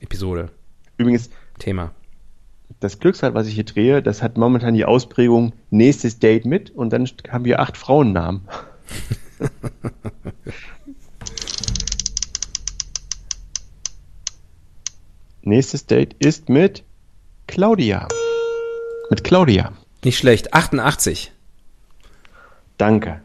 [0.00, 0.50] Episode.
[0.98, 1.28] Übrigens,
[1.58, 1.92] Thema.
[2.80, 6.90] Das Glücksrad, was ich hier drehe, das hat momentan die Ausprägung nächstes Date mit und
[6.92, 8.42] dann haben wir acht Frauennamen.
[15.42, 16.82] nächstes Date ist mit
[17.46, 18.08] Claudia.
[19.10, 19.72] Mit Claudia.
[20.04, 20.52] Nicht schlecht.
[20.54, 21.32] 88.
[22.78, 23.20] Danke.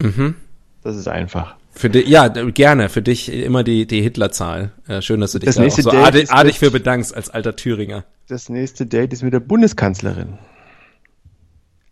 [0.00, 0.36] Mhm.
[0.82, 1.56] Das ist einfach.
[1.74, 2.88] Für dich, ja, gerne.
[2.88, 4.72] Für dich immer die, die Hitlerzahl.
[4.86, 7.56] Äh, schön, dass du dich Das da auch so artig mit- für bedankst als alter
[7.56, 8.04] Thüringer.
[8.32, 10.38] Das nächste Date ist mit der Bundeskanzlerin.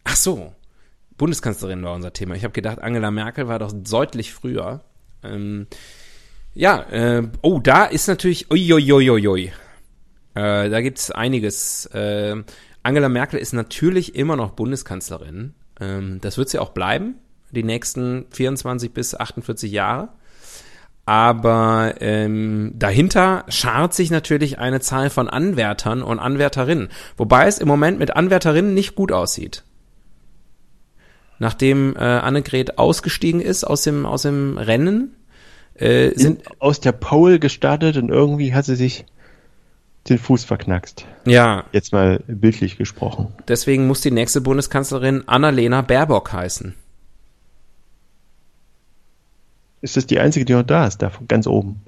[0.05, 0.55] Ach so.
[1.19, 2.35] Bundeskanzlerin war unser Thema.
[2.35, 4.83] Ich habe gedacht, Angela Merkel war doch deutlich früher.
[5.23, 5.67] Ähm,
[6.55, 9.53] ja, äh, oh, da ist natürlich, uiuiuiui.
[10.33, 11.85] Äh, da gibt's einiges.
[11.93, 12.43] Äh,
[12.83, 15.53] Angela Merkel ist natürlich immer noch Bundeskanzlerin.
[15.79, 17.17] Ähm, das wird sie auch bleiben,
[17.51, 20.09] die nächsten 24 bis 48 Jahre.
[21.11, 26.89] Aber ähm, dahinter schart sich natürlich eine Zahl von Anwärtern und Anwärterinnen.
[27.17, 29.65] Wobei es im Moment mit Anwärterinnen nicht gut aussieht.
[31.41, 35.17] Nachdem äh, Annegret ausgestiegen ist aus dem, aus dem Rennen,
[35.75, 39.05] äh, sind, aus der Pole gestartet und irgendwie hat sie sich
[40.09, 41.07] den Fuß verknackst.
[41.25, 43.35] ja, Jetzt mal bildlich gesprochen.
[43.49, 46.77] deswegen muss die nächste Bundeskanzlerin Annalena Baerbock heißen.
[49.83, 51.81] Ist das die einzige, die noch da ist, da ganz oben?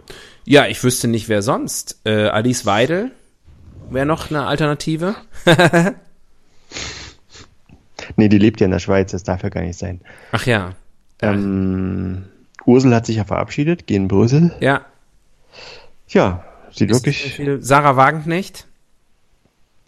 [0.45, 2.01] Ja, ich wüsste nicht, wer sonst.
[2.05, 3.11] Äh, Alice Weidel
[3.91, 5.15] wäre noch eine Alternative.
[8.17, 10.01] Nee, die lebt ja in der Schweiz, das darf ja gar nicht sein.
[10.33, 10.75] Ach ja.
[11.21, 12.25] Ähm,
[12.67, 14.55] Ursel hat sich ja verabschiedet, gehen in Brüssel.
[14.61, 14.85] Ja.
[16.09, 17.33] Ja, sieht Ist wirklich.
[17.35, 18.67] viel- Sarah Wagenknecht?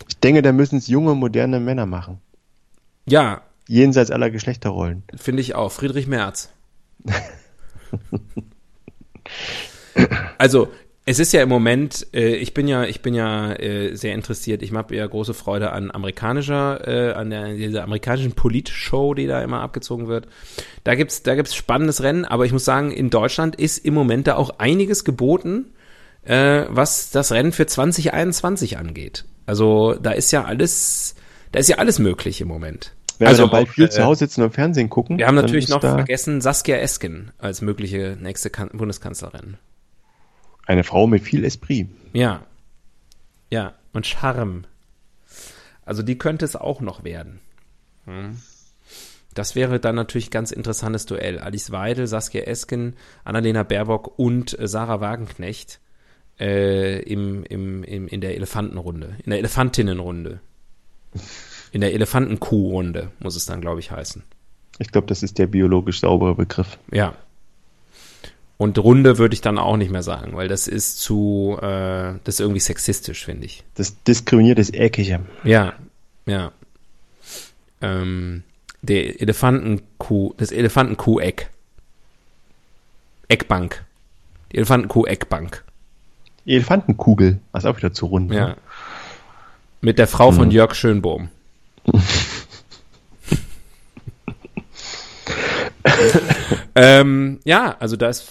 [0.09, 2.19] Ich denke, da müssen es junge, moderne Männer machen.
[3.07, 5.03] Ja, Jenseits aller Geschlechterrollen.
[5.17, 5.73] finde ich auch.
[5.73, 6.51] Friedrich Merz.
[10.39, 10.69] also,
[11.07, 14.63] es ist ja im Moment, äh, ich bin ja, ich bin ja äh, sehr interessiert.
[14.63, 19.43] Ich habe ja große Freude an amerikanischer, äh, an der dieser amerikanischen Politshow, die da
[19.43, 20.27] immer abgezogen wird.
[20.83, 24.27] Da gibt's, da gibt's spannendes Rennen, aber ich muss sagen, in Deutschland ist im Moment
[24.27, 25.67] da auch einiges geboten,
[26.23, 29.27] äh, was das Rennen für 2021 angeht.
[29.45, 31.17] Also da ist ja alles,
[31.53, 32.93] da ist ja alles möglich im Moment.
[33.19, 35.19] Wenn also wir bald viel äh, zu Hause sitzen und Fernsehen gucken.
[35.19, 39.57] wir haben natürlich noch vergessen Saskia Esken als mögliche nächste kan Bundeskanzlerin.
[40.67, 41.89] Eine Frau mit viel Esprit.
[42.13, 42.43] Ja.
[43.51, 44.65] Ja, und Charme.
[45.85, 47.41] Also die könnte es auch noch werden.
[48.07, 48.41] Hm.
[49.35, 51.39] Das wäre dann natürlich ein ganz interessantes Duell.
[51.39, 55.81] Alice Weidel, Saskia Esken, Annalena Baerbock und äh, Sarah Wagenknecht
[56.39, 60.41] äh, im, im, im, in der Elefantenrunde, in der Elefantinnenrunde.
[61.75, 64.23] In der Elefantenkuhrunde muss es dann, glaube ich, heißen.
[64.79, 66.79] Ich glaube, das ist der biologisch saubere Begriff.
[66.93, 67.15] Ja.
[68.59, 72.37] Und Runde würde ich dann auch nicht mehr sagen, weil das ist zu, äh, das
[72.37, 73.65] ist irgendwie sexistisch, finde ich.
[73.75, 75.23] Das diskriminiert ist Eckige.
[75.43, 75.73] Ja,
[76.27, 76.53] ja.
[77.83, 78.45] Ähm,
[78.83, 81.51] der Elefantenkuh, das Elefantenkuh-Eck.
[83.27, 83.85] Eckbank.
[84.53, 85.65] Die Elefantenkuh-Eckbank.
[86.47, 87.41] Elefantenkugel.
[87.51, 88.31] Was auch wieder zu rund.
[88.31, 88.37] ne?
[88.37, 88.57] Ja.
[89.81, 91.31] Mit der Frau von Jörg Schönbohm.
[96.75, 98.31] Ähm, ja, also da ist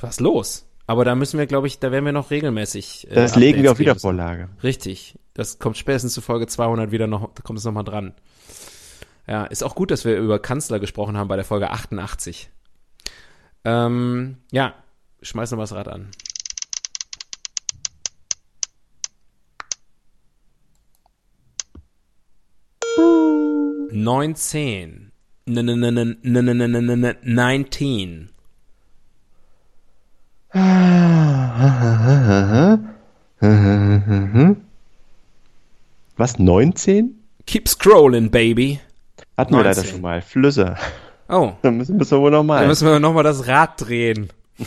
[0.00, 0.66] was los.
[0.86, 3.10] Aber da müssen wir, glaube ich, da werden wir noch regelmäßig.
[3.10, 3.78] äh, Das legen wir auf.
[3.78, 4.48] Wiedervorlage.
[4.62, 5.18] Richtig.
[5.34, 8.14] Das kommt spätestens zu Folge 200 wieder noch, da kommt es nochmal dran.
[9.26, 12.50] Ja, ist auch gut, dass wir über Kanzler gesprochen haben bei der Folge 88.
[13.64, 14.74] Ähm, ja,
[15.22, 16.08] schmeiß noch mal das Rad an.
[23.92, 25.12] 19.
[25.46, 28.30] 19.
[36.16, 37.18] Was, 19?
[37.46, 38.80] Keep scrolling, baby.
[39.36, 39.52] Hatten 19.
[39.52, 40.22] wir leider schon mal.
[40.22, 40.76] Flüsse.
[41.28, 41.52] Oh.
[41.62, 42.60] Dann müssen, müssen wir wohl nochmal.
[42.60, 44.28] Dann müssen wir nochmal das Rad drehen.
[44.56, 44.66] wir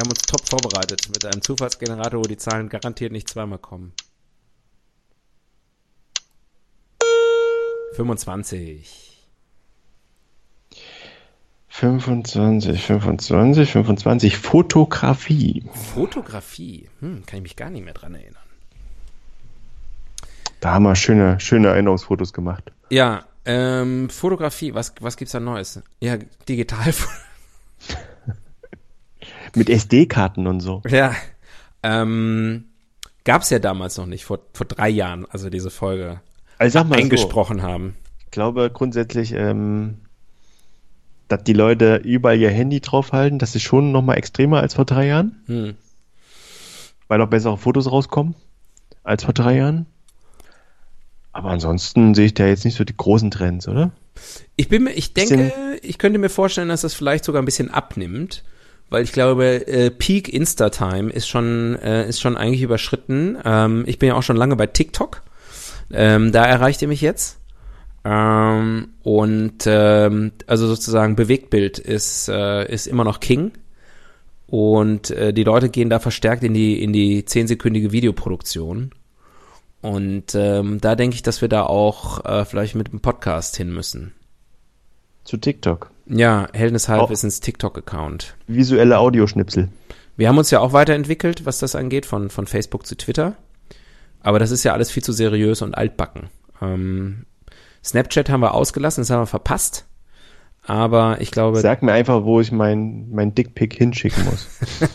[0.00, 3.92] haben uns top vorbereitet mit einem Zufallsgenerator, wo die Zahlen garantiert nicht zweimal kommen.
[7.98, 9.26] 25.
[11.66, 14.36] 25, 25, 25.
[14.36, 15.64] Fotografie.
[15.72, 16.88] Fotografie.
[17.00, 18.36] Hm, kann ich mich gar nicht mehr dran erinnern.
[20.60, 22.70] Da haben wir schöne, schöne Erinnerungsfotos gemacht.
[22.88, 25.82] Ja, ähm, Fotografie, was, was gibt's da Neues?
[25.98, 26.18] Ja,
[26.48, 26.94] digital.
[29.56, 30.82] Mit SD-Karten und so.
[30.86, 31.16] ja,
[31.82, 32.66] ähm,
[33.24, 36.20] gab's ja damals noch nicht, vor, vor drei Jahren, also diese Folge
[36.58, 37.94] Also sag mal so, eingesprochen haben.
[38.24, 39.98] ich glaube grundsätzlich, ähm,
[41.28, 44.84] dass die Leute überall ihr Handy draufhalten, das ist schon noch mal extremer als vor
[44.84, 45.74] drei Jahren, Hm.
[47.08, 48.34] weil auch bessere Fotos rauskommen
[49.04, 49.86] als vor drei Jahren.
[51.32, 53.92] Aber ansonsten sehe ich da jetzt nicht so die großen Trends, oder?
[54.56, 55.52] Ich bin mir, ich denke,
[55.82, 58.42] ich könnte mir vorstellen, dass das vielleicht sogar ein bisschen abnimmt,
[58.90, 63.38] weil ich glaube, äh, Peak Insta-Time ist schon, äh, ist schon eigentlich überschritten.
[63.44, 65.22] Ähm, ich bin ja auch schon lange bei TikTok.
[65.90, 67.38] Ähm, da erreicht ihr mich jetzt.
[68.04, 73.52] Ähm, und ähm, also sozusagen Bewegtbild ist, äh, ist immer noch King.
[74.46, 78.92] Und äh, die Leute gehen da verstärkt in die, in die zehnsekündige Videoproduktion.
[79.82, 83.72] Und ähm, da denke ich, dass wir da auch äh, vielleicht mit dem Podcast hin
[83.72, 84.14] müssen.
[85.24, 85.90] Zu TikTok.
[86.06, 86.92] Ja, des Oh.
[86.92, 88.34] Halbwissens TikTok-Account.
[88.46, 89.68] Visuelle Audioschnipsel.
[90.16, 93.36] Wir haben uns ja auch weiterentwickelt, was das angeht, von, von Facebook zu Twitter.
[94.20, 96.28] Aber das ist ja alles viel zu seriös und altbacken.
[96.60, 97.26] Ähm,
[97.84, 99.86] Snapchat haben wir ausgelassen, das haben wir verpasst.
[100.68, 104.48] Aber ich glaube, Sag mir einfach, wo ich mein, mein Dickpick hinschicken muss.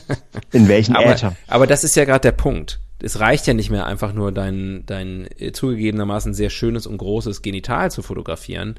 [0.52, 1.36] In welchen aber, Äther.
[1.48, 2.80] aber das ist ja gerade der Punkt.
[3.02, 7.90] Es reicht ja nicht mehr einfach nur dein, dein zugegebenermaßen sehr schönes und großes Genital
[7.90, 8.76] zu fotografieren,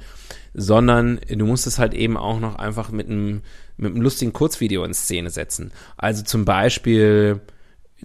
[0.54, 3.42] sondern du musst es halt eben auch noch einfach mit einem,
[3.76, 5.72] mit einem lustigen Kurzvideo in Szene setzen.
[5.96, 7.40] Also zum Beispiel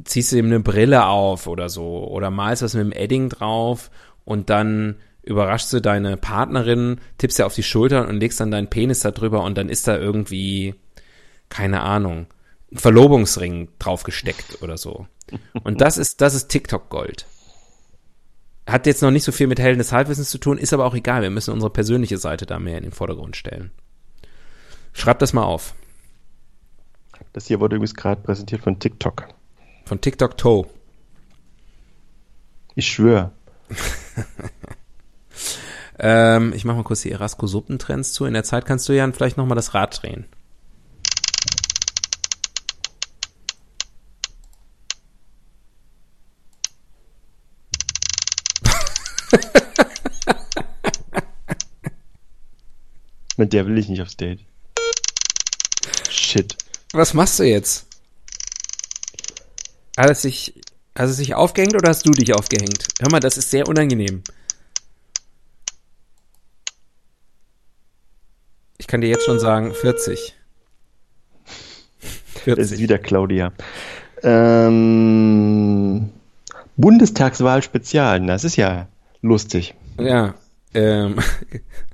[0.04, 3.92] ziehst du ihm eine Brille auf oder so oder malst was mit dem Edding drauf
[4.26, 8.70] und dann überraschst du deine Partnerin, tippst ihr auf die Schultern und legst dann deinen
[8.70, 10.76] Penis da drüber und dann ist da irgendwie,
[11.50, 12.28] keine Ahnung,
[12.72, 15.08] einen Verlobungsring draufgesteckt oder so.
[15.64, 17.28] Und das ist, das ist TikTok-Gold.
[18.66, 20.96] Hat jetzt noch nicht so viel mit Helden des Halbwissens zu tun, ist aber auch
[20.96, 21.22] egal.
[21.22, 23.72] Wir müssen unsere persönliche Seite da mehr in den Vordergrund stellen.
[24.94, 25.76] Schreibt das mal auf.
[27.34, 29.28] Das hier wurde übrigens gerade präsentiert von TikTok.
[29.90, 30.68] Von TikTok Toe.
[32.76, 33.32] Ich schwöre.
[36.02, 38.24] Ähm, ich mache mal kurz die Erasco-Suppentrends zu.
[38.24, 40.24] In der Zeit kannst du ja vielleicht nochmal das Rad drehen.
[53.36, 54.40] Mit der will ich nicht aufs Date.
[56.10, 56.56] Shit.
[56.94, 57.89] Was machst du jetzt?
[60.00, 60.54] Hat es sich,
[60.98, 62.88] hat es sich aufgehängt oder hast du dich aufgehängt?
[63.02, 64.24] Hör mal, das ist sehr unangenehm.
[68.78, 70.36] Ich kann dir jetzt schon sagen, 40.
[71.46, 72.80] Das ist 40.
[72.80, 73.52] wieder Claudia.
[74.24, 76.12] Ähm,
[76.78, 78.26] Bundestagswahl Spezial.
[78.26, 78.88] Das ist ja
[79.22, 79.76] lustig.
[80.00, 80.36] Ja.
[80.74, 81.18] Ähm,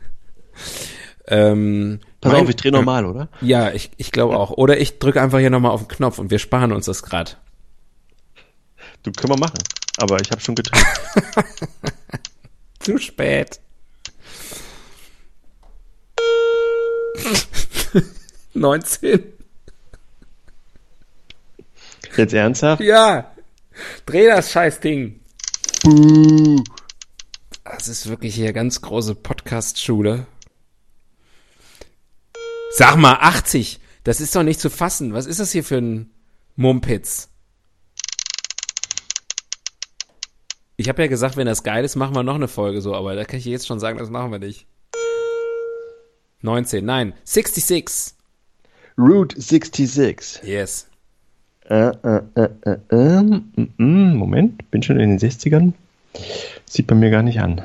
[1.28, 3.30] ähm, Pass mein- auf, ich drehe normal, oder?
[3.42, 4.52] Ja, ich, ich glaube auch.
[4.52, 7.40] Oder ich drücke einfach hier nochmal auf den Knopf und wir sparen uns das grad.
[9.06, 9.60] Du können wir machen.
[9.98, 10.84] Aber ich habe schon gedreht.
[12.80, 13.60] Zu spät.
[18.56, 19.24] Neunzehn.
[22.18, 22.82] Jetzt ernsthaft?
[22.82, 23.32] Ja.
[24.08, 25.20] Dreh das scheiß Ding.
[27.64, 30.26] Das ist wirklich hier ganz große Podcast-Schule.
[32.72, 33.80] Sag mal, 80.
[34.04, 35.14] Das ist doch nicht zu fassen.
[35.14, 36.10] Was ist das hier für ein
[36.56, 37.30] Mumpitz?
[40.78, 43.16] Ich habe ja gesagt, wenn das geil ist, machen wir noch eine Folge so, aber
[43.16, 44.68] da kann ich jetzt schon sagen, das machen wir nicht.
[46.42, 48.14] 19, nein, 66.
[48.98, 50.42] Route 66.
[50.44, 50.88] Yes.
[51.70, 55.74] Äh, äh, äh, äh, äh, mm, mm, Moment, bin schon in den 60ern.
[56.66, 57.62] Sieht man mir gar nicht an.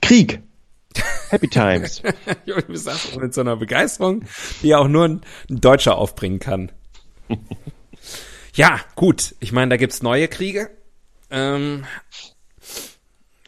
[0.00, 0.40] Krieg.
[1.30, 2.02] Happy Times.
[2.46, 4.24] Du sagst mit so einer Begeisterung,
[4.62, 6.70] die ja auch nur ein, ein Deutscher aufbringen kann.
[8.54, 9.34] ja, gut.
[9.40, 10.70] Ich meine, da gibt's neue Kriege.
[11.34, 11.84] Ähm,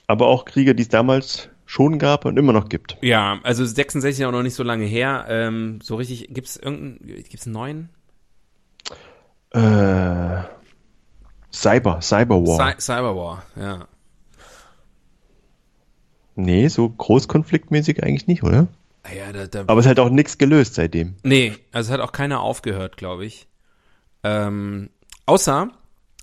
[0.08, 2.96] Aber auch Kriege, die es damals schon gab und immer noch gibt.
[3.00, 5.26] ja, also 66 auch noch nicht so lange her.
[5.28, 7.88] Ähm, so richtig, gibt's irgendeinen, gibt's einen neuen?
[9.50, 10.42] Äh,
[11.52, 12.72] Cyber, Cyberwar.
[12.72, 13.86] Cy Cyberwar, ja.
[16.34, 18.68] nee, so großkonfliktmäßig eigentlich nicht, oder?
[19.02, 21.14] Ah Ja, da, da, Aber es hat auch nichts gelöst seitdem.
[21.22, 23.46] Nee, also es hat auch keiner aufgehört, glaube ich.
[24.22, 24.90] Ähm,
[25.24, 25.70] außer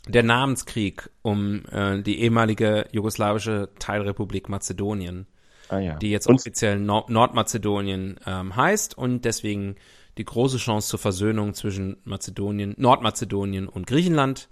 [0.07, 5.27] der Namenskrieg um äh, die ehemalige jugoslawische Teilrepublik Mazedonien,
[5.69, 5.95] Ah ja.
[5.95, 9.75] die jetzt und, offiziell Nord Nordmazedonien ähm, heißt und deswegen
[10.17, 14.49] die große Chance zur Versöhnung zwischen Mazedonien, Nordmazedonien und Griechenland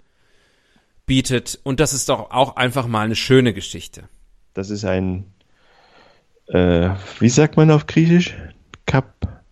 [1.06, 1.60] bietet.
[1.62, 4.08] Und das ist doch auch einfach mal eine schöne Geschichte.
[4.54, 5.32] das ist ein,
[6.46, 6.90] äh,
[7.20, 8.34] wie sagt man auf Griechisch?
[8.86, 9.42] Kap,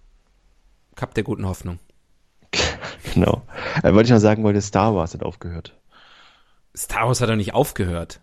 [0.96, 1.78] Kap der guten Hoffnung.
[3.14, 3.42] genau.
[3.82, 5.80] Äh, wollte ich noch sagen, wollte Star Wars hat aufgehört.
[6.77, 8.21] Star Wars hat doch nicht aufgehört.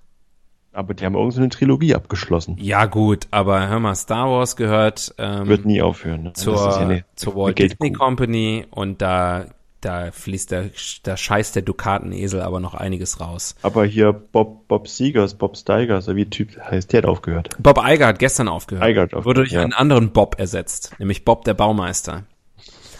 [0.73, 2.55] Aber die haben irgend so eine Trilogie abgeschlossen.
[2.59, 6.23] Ja gut, aber hör mal, Star Wars gehört ähm, Wird nie aufhören.
[6.23, 6.33] Ne?
[6.33, 7.57] zur, ja eine- zur Walt.
[7.57, 9.45] Disney Company und da,
[9.81, 10.69] da fließt der,
[11.01, 13.55] da scheißt der Dukatenesel aber noch einiges raus.
[13.63, 17.49] Aber hier Bob, Bob Seegers, Bob Steigers, wie Typ heißt, der hat aufgehört.
[17.57, 18.87] Bob Iger hat gestern aufgehört.
[18.87, 19.63] Iger hat aufgehört, Wurde durch ja.
[19.63, 22.23] einen anderen Bob ersetzt, nämlich Bob der Baumeister.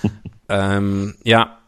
[0.50, 1.60] ähm, ja.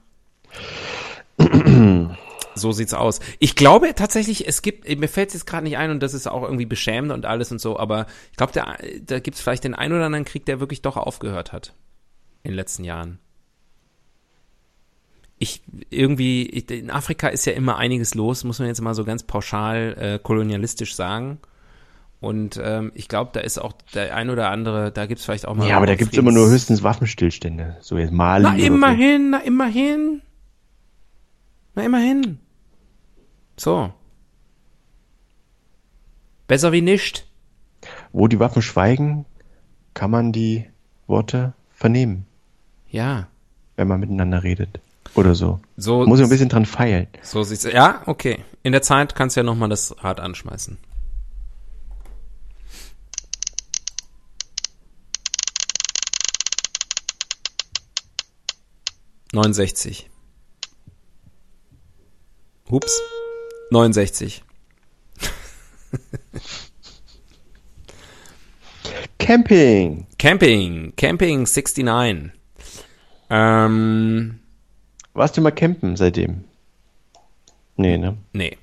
[2.60, 3.20] so sieht's aus.
[3.40, 6.28] Ich glaube tatsächlich, es gibt, mir fällt es jetzt gerade nicht ein und das ist
[6.28, 9.74] auch irgendwie beschämend und alles und so, aber ich glaube, da, da gibt's vielleicht den
[9.74, 11.74] einen oder anderen Krieg, der wirklich doch aufgehört hat
[12.44, 13.20] in den letzten Jahren.
[15.42, 19.06] Ich irgendwie, ich, in Afrika ist ja immer einiges los, muss man jetzt mal so
[19.06, 21.40] ganz pauschal äh, kolonialistisch sagen.
[22.22, 25.56] Und ähm, ich glaube, da ist auch der ein oder andere, da gibt's vielleicht auch
[25.56, 25.68] mal.
[25.70, 27.78] Ja, aber da gibt's immer nur höchstens Waffenstillstände.
[27.80, 28.44] So jetzt Mali.
[28.44, 28.66] Na oder so.
[28.66, 30.22] immerhin, na immerhin.
[31.76, 32.40] Na immerhin.
[33.60, 33.92] So.
[36.48, 37.28] Besser wie nicht.
[38.12, 39.26] Wo die Waffen schweigen,
[39.94, 40.66] kann man die
[41.08, 42.26] Worte vernehmen,
[42.90, 43.28] Ja.
[43.76, 44.80] wenn man miteinander redet.
[45.16, 45.60] Oder so.
[45.76, 47.08] So, Muss ich ein bisschen dran feilen.
[47.22, 47.64] so sieht's.
[47.64, 48.44] Ja, okay.
[48.64, 50.78] In der Zeit kannst du ja nochmal das Rad anschmeißen.
[59.34, 60.10] Neunundsechzig.
[62.70, 63.02] Hups.
[63.72, 64.44] Neunundsechzig.
[69.18, 70.08] Camping.
[70.18, 72.32] Camping, Camping 69.
[73.30, 74.40] Ähm,
[75.14, 76.46] Warst du mal campen seitdem?
[77.76, 78.18] Nee, ne?
[78.34, 78.58] Nee.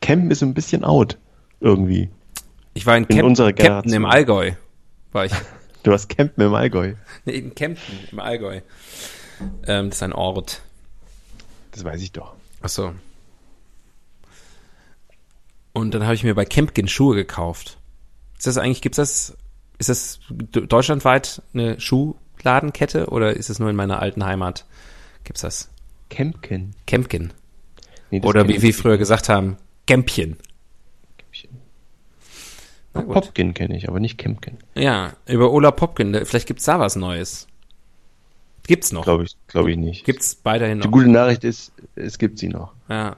[0.00, 1.18] Campen ist so ein bisschen out.
[1.60, 2.08] Irgendwie.
[2.74, 3.92] Ich war in, In Camp Generation.
[3.92, 4.52] im Allgäu.
[5.12, 5.32] War ich.
[5.82, 6.94] Du hast Campen im Allgäu.
[7.24, 8.60] Nee, in Kempten im Allgäu.
[9.66, 10.62] Ähm, das ist ein Ort.
[11.72, 12.34] Das weiß ich doch.
[12.62, 12.94] Ach so.
[15.72, 17.78] Und dann habe ich mir bei Kempkin Schuhe gekauft.
[18.36, 19.36] Ist das eigentlich, gibt's das,
[19.78, 24.66] ist das deutschlandweit eine Schuhladenkette oder ist es nur in meiner alten Heimat?
[25.24, 25.70] Gibt's das?
[26.10, 26.74] Campkin.
[26.86, 27.32] Kempkin.
[28.10, 29.56] Nee, Oder wie wir früher gesagt haben,
[33.04, 33.14] gut.
[33.14, 34.58] Popkin kenne ich, aber nicht Campkin.
[34.74, 37.46] Ja, über Ola Popkin, vielleicht gibt's da was Neues.
[38.66, 39.04] Gibt's noch.
[39.04, 40.04] Glaube ich, glaube ich nicht.
[40.04, 40.92] Gibt's weiterhin Die noch.
[40.92, 42.74] gute Nachricht ist, es gibt sie noch.
[42.88, 43.16] Ja.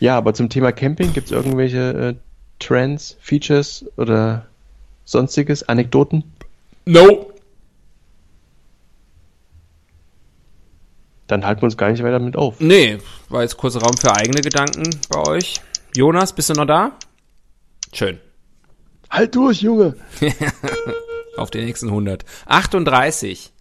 [0.00, 2.14] Ja, aber zum Thema Camping gibt es irgendwelche äh,
[2.58, 4.46] Trends, Features oder
[5.04, 6.24] sonstiges, Anekdoten?
[6.86, 7.30] No.
[11.26, 12.58] Dann halten wir uns gar nicht weiter mit auf.
[12.60, 12.98] Nee,
[13.28, 15.60] war jetzt kurzer Raum für eigene Gedanken bei euch.
[15.94, 16.92] Jonas, bist du noch da?
[17.92, 18.18] Schön.
[19.10, 19.96] Halt durch, Junge!
[21.36, 22.24] Auf den nächsten 100.
[22.46, 23.52] 38.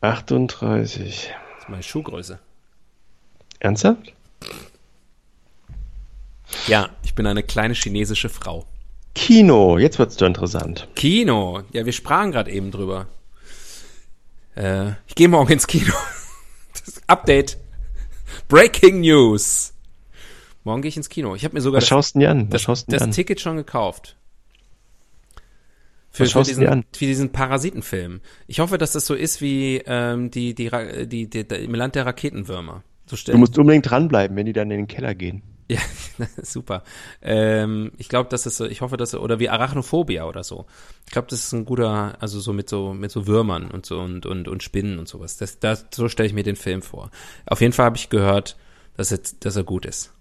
[0.00, 1.30] 38.
[1.54, 2.38] Das ist meine Schuhgröße.
[3.60, 4.12] Ernsthaft?
[6.66, 8.66] Ja, ich bin eine kleine chinesische Frau.
[9.14, 10.88] Kino, jetzt wird's doch interessant.
[10.94, 11.62] Kino.
[11.72, 13.06] Ja, wir sprachen gerade eben drüber.
[14.56, 15.92] Äh, ich gehe morgen ins Kino.
[16.84, 17.56] Das Update.
[18.48, 19.72] Breaking News.
[20.64, 21.34] Morgen gehe ich ins Kino.
[21.34, 22.46] Ich habe mir sogar Was schaust du denn dir an?
[22.46, 23.12] Was das, schaust das an?
[23.12, 24.16] Ticket schon gekauft.
[26.10, 28.20] Für, für, schaust diesen, für diesen Parasitenfilm.
[28.46, 30.70] Ich hoffe, dass das so ist wie ähm, die, die,
[31.06, 32.82] die, die, die, im Land der Raketenwürmer.
[33.06, 35.42] So Du musst unbedingt dranbleiben, wenn die dann in den Keller gehen.
[35.68, 35.80] Ja,
[36.42, 36.82] super.
[37.22, 40.66] Ähm, ich glaube, das ist ich hoffe, dass oder wie Arachnophobia oder so.
[41.06, 44.00] Ich glaube, das ist ein guter, also so mit so mit so Würmern und so
[44.00, 45.36] und und und Spinnen und sowas.
[45.38, 47.10] Das, das so stelle ich mir den Film vor.
[47.46, 48.56] Auf jeden Fall habe ich gehört,
[48.96, 50.12] dass er, dass er gut ist.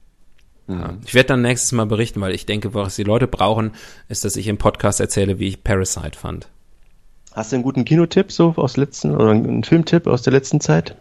[0.67, 0.97] Ja.
[1.05, 3.71] Ich werde dann nächstes Mal berichten, weil ich denke, was die Leute brauchen,
[4.07, 6.47] ist, dass ich im Podcast erzähle, wie ich Parasite fand.
[7.33, 10.95] Hast du einen guten Kinotipp so aus letzten oder einen Filmtipp aus der letzten Zeit?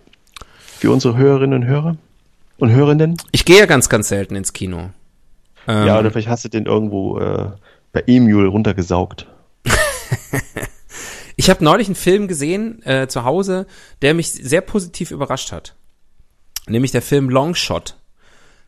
[0.59, 1.97] Für unsere Hörerinnen und Hörer?
[2.63, 3.17] Und Hörenden?
[3.33, 4.91] Ich gehe ja ganz, ganz selten ins Kino.
[5.67, 7.51] Ähm, ja, oder vielleicht hast du den irgendwo äh,
[7.91, 9.27] bei Emule runtergesaugt.
[11.35, 13.67] Ich habe neulich einen Film gesehen äh, zu Hause,
[14.03, 15.75] der mich sehr positiv überrascht hat.
[16.69, 17.97] Nämlich der Film Longshot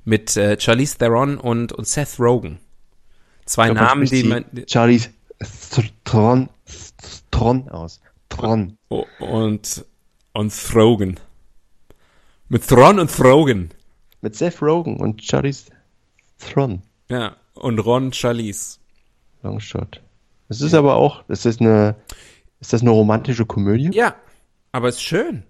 [0.04, 2.58] mit äh, Charlize Theron und, und Seth Rogen.
[3.44, 5.02] Zwei glaub, Namen, die man Charlie
[6.04, 6.48] Tron,
[7.30, 8.00] Tron aus.
[8.30, 8.76] Tron.
[8.88, 9.84] oh, und
[10.32, 11.20] und Throgen.
[12.48, 13.70] Mit Thron und Throgen.
[14.24, 15.54] Mit Seth Rogen und Charlie
[16.38, 16.80] Tron.
[17.10, 18.78] Ja, und Ron Charlize.
[19.42, 20.00] Longshot.
[20.48, 21.94] Es ist aber auch, ist das eine,
[22.58, 23.90] ist das eine romantische Komödie?
[23.92, 24.14] Ja,
[24.72, 25.42] aber ist schön.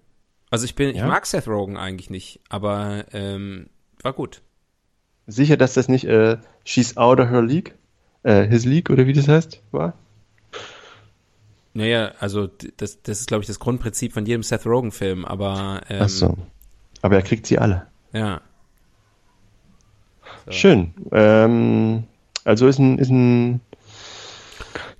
[0.50, 1.06] Also ich bin, ich Ja?
[1.06, 3.68] mag Seth Rogen eigentlich nicht, aber ähm,
[4.02, 4.42] war gut.
[5.28, 7.76] Sicher, dass das nicht äh, She's Out of Her League,
[8.24, 9.94] äh, His League oder wie das heißt, war?
[11.74, 16.00] Naja, also das, das ist, glaube ich, das Grundprinzip von jedem Seth Rogen-Film, aber ähm,
[16.02, 16.36] Ach so.
[17.02, 17.86] Aber er kriegt sie alle.
[18.12, 18.40] ja.
[20.50, 20.94] Schön.
[21.12, 22.04] Ähm,
[22.44, 23.60] also ist ein, ist ein,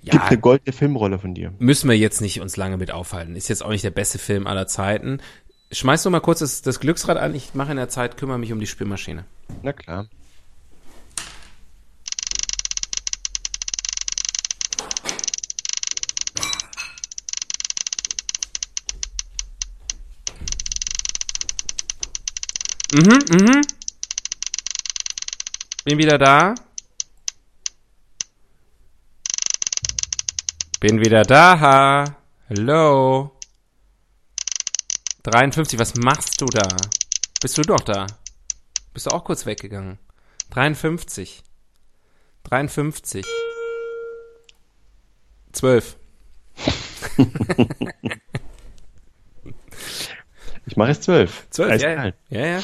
[0.01, 1.53] Ja, gibt eine goldene Filmrolle von dir.
[1.59, 3.35] müssen wir jetzt nicht uns lange mit aufhalten.
[3.35, 5.19] Ist jetzt auch nicht der beste Film aller Zeiten.
[5.71, 7.35] Schmeiß doch mal kurz das, das Glücksrad an.
[7.35, 9.25] Ich mache in der Zeit, kümmere mich um die Spülmaschine.
[9.63, 10.07] Na klar.
[22.93, 23.61] Mhm, mhm.
[25.85, 26.55] Bin wieder da.
[30.79, 32.17] Bin wieder da.
[32.49, 33.37] Hallo.
[35.21, 36.67] 53, was machst du da?
[37.39, 38.07] Bist du doch da?
[38.95, 39.99] Bist du auch kurz weggegangen?
[40.49, 41.43] 53.
[42.45, 43.23] 53.
[45.51, 45.97] 12.
[50.65, 51.47] Ich mache jetzt zwölf.
[51.51, 52.13] 12, ja, ja.
[52.29, 52.59] Ja,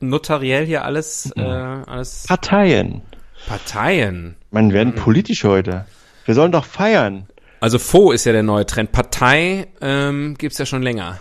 [0.00, 3.02] Notariell hier alles, äh, alles Parteien.
[3.46, 4.36] Parteien.
[4.50, 5.86] Man, werden politisch heute.
[6.24, 7.26] Wir sollen doch feiern.
[7.60, 8.92] Also Faux ist ja der neue Trend.
[8.92, 11.18] Partei ähm, gibt's ja schon länger.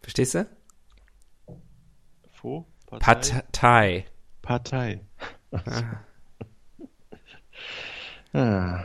[0.00, 0.46] Verstehst du?
[2.42, 2.66] Wo?
[2.86, 4.04] Partei.
[4.42, 5.00] Partei.
[8.32, 8.84] ah.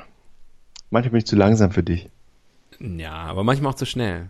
[0.89, 2.09] Manchmal bin ich zu langsam für dich.
[2.79, 4.29] Ja, aber manchmal auch zu schnell.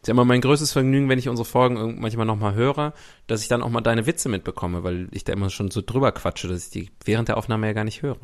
[0.00, 2.92] Ist ja immer mein größtes Vergnügen, wenn ich unsere Folgen manchmal nochmal höre,
[3.26, 6.12] dass ich dann auch mal deine Witze mitbekomme, weil ich da immer schon so drüber
[6.12, 8.18] quatsche, dass ich die während der Aufnahme ja gar nicht höre.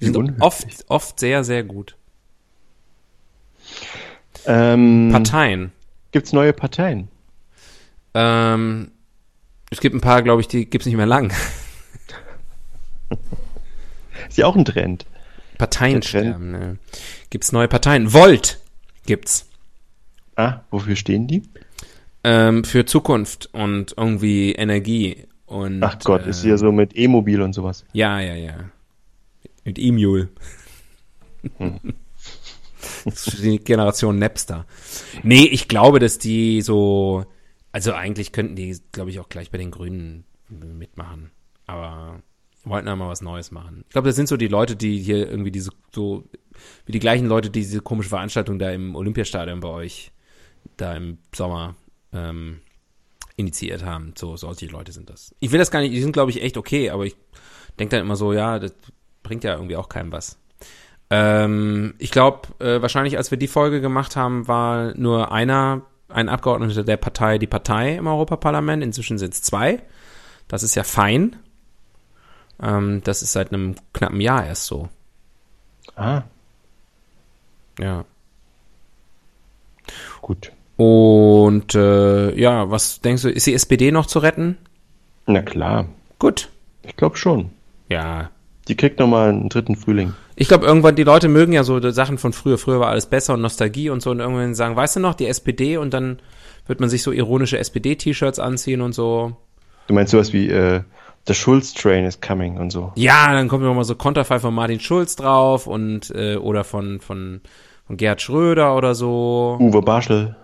[0.00, 0.42] Die sind unhöflich.
[0.42, 1.96] oft, oft sehr, sehr gut.
[4.46, 5.72] Ähm, Parteien.
[6.12, 7.08] Gibt's neue Parteien?
[8.14, 8.90] Ähm,
[9.70, 11.32] es gibt ein paar, glaube ich, die gibt's nicht mehr lang.
[14.28, 15.06] Ist ja auch ein Trend.
[15.58, 16.50] Parteien sterben.
[16.50, 16.78] Ne?
[17.28, 18.12] Gibt's neue Parteien?
[18.12, 18.58] Volt
[19.04, 19.49] gibt's.
[20.40, 21.42] Ah, wofür stehen die?
[22.24, 25.26] Ähm, für Zukunft und irgendwie Energie.
[25.44, 27.84] Und, Ach Gott, äh, ist hier so mit E-Mobil und sowas.
[27.92, 28.70] Ja, ja, ja.
[29.64, 30.28] Mit E-Mule.
[31.58, 31.78] Hm.
[33.04, 34.66] Das ist die Generation Napster.
[35.22, 37.24] Nee, ich glaube, dass die so,
[37.72, 41.30] also eigentlich könnten die, glaube ich, auch gleich bei den Grünen mitmachen.
[41.66, 42.22] Aber
[42.64, 43.84] wollten ja mal was Neues machen.
[43.86, 46.24] Ich glaube, das sind so die Leute, die hier irgendwie diese, so,
[46.86, 50.12] wie die gleichen Leute, die diese komische Veranstaltung da im Olympiastadion bei euch,
[50.80, 51.74] da im Sommer,
[52.12, 52.60] ähm,
[53.36, 54.14] initiiert haben.
[54.16, 55.34] So, solche Leute sind das.
[55.40, 57.16] Ich will das gar nicht, die sind, glaube ich, echt okay, aber ich
[57.78, 58.74] denke dann immer so, ja, das
[59.22, 60.38] bringt ja irgendwie auch keinem was.
[61.10, 66.28] Ähm, ich glaube, äh, wahrscheinlich, als wir die Folge gemacht haben, war nur einer, ein
[66.28, 68.82] Abgeordneter der Partei, die Partei im Europaparlament.
[68.82, 69.82] Inzwischen sind es zwei.
[70.48, 71.36] Das ist ja fein.
[72.62, 74.88] Ähm, das ist seit einem knappen Jahr erst so.
[75.96, 76.22] Ah,
[77.78, 78.04] Ja.
[80.20, 80.52] gut.
[80.80, 84.56] Und äh, ja, was denkst du, ist die SPD noch zu retten?
[85.26, 86.48] Na klar, Gut.
[86.82, 87.50] ich glaube schon.
[87.90, 88.30] Ja,
[88.66, 90.14] Die kriegt nochmal einen dritten Frühling.
[90.36, 92.56] Ich glaube, irgendwann, die Leute mögen ja so Sachen von früher.
[92.56, 94.10] Früher war alles besser und Nostalgie und so.
[94.10, 96.18] Und irgendwann sagen, weißt du noch, die SPD und dann
[96.66, 99.36] wird man sich so ironische SPD-T-Shirts anziehen und so.
[99.86, 100.80] Du meinst sowas wie äh,
[101.26, 102.92] The Schulz Train is coming und so.
[102.94, 107.00] Ja, dann kommt noch mal so Konterfei von Martin Schulz drauf und äh, oder von,
[107.00, 107.42] von,
[107.86, 109.58] von Gerhard Schröder oder so.
[109.60, 110.36] Uwe Barschel.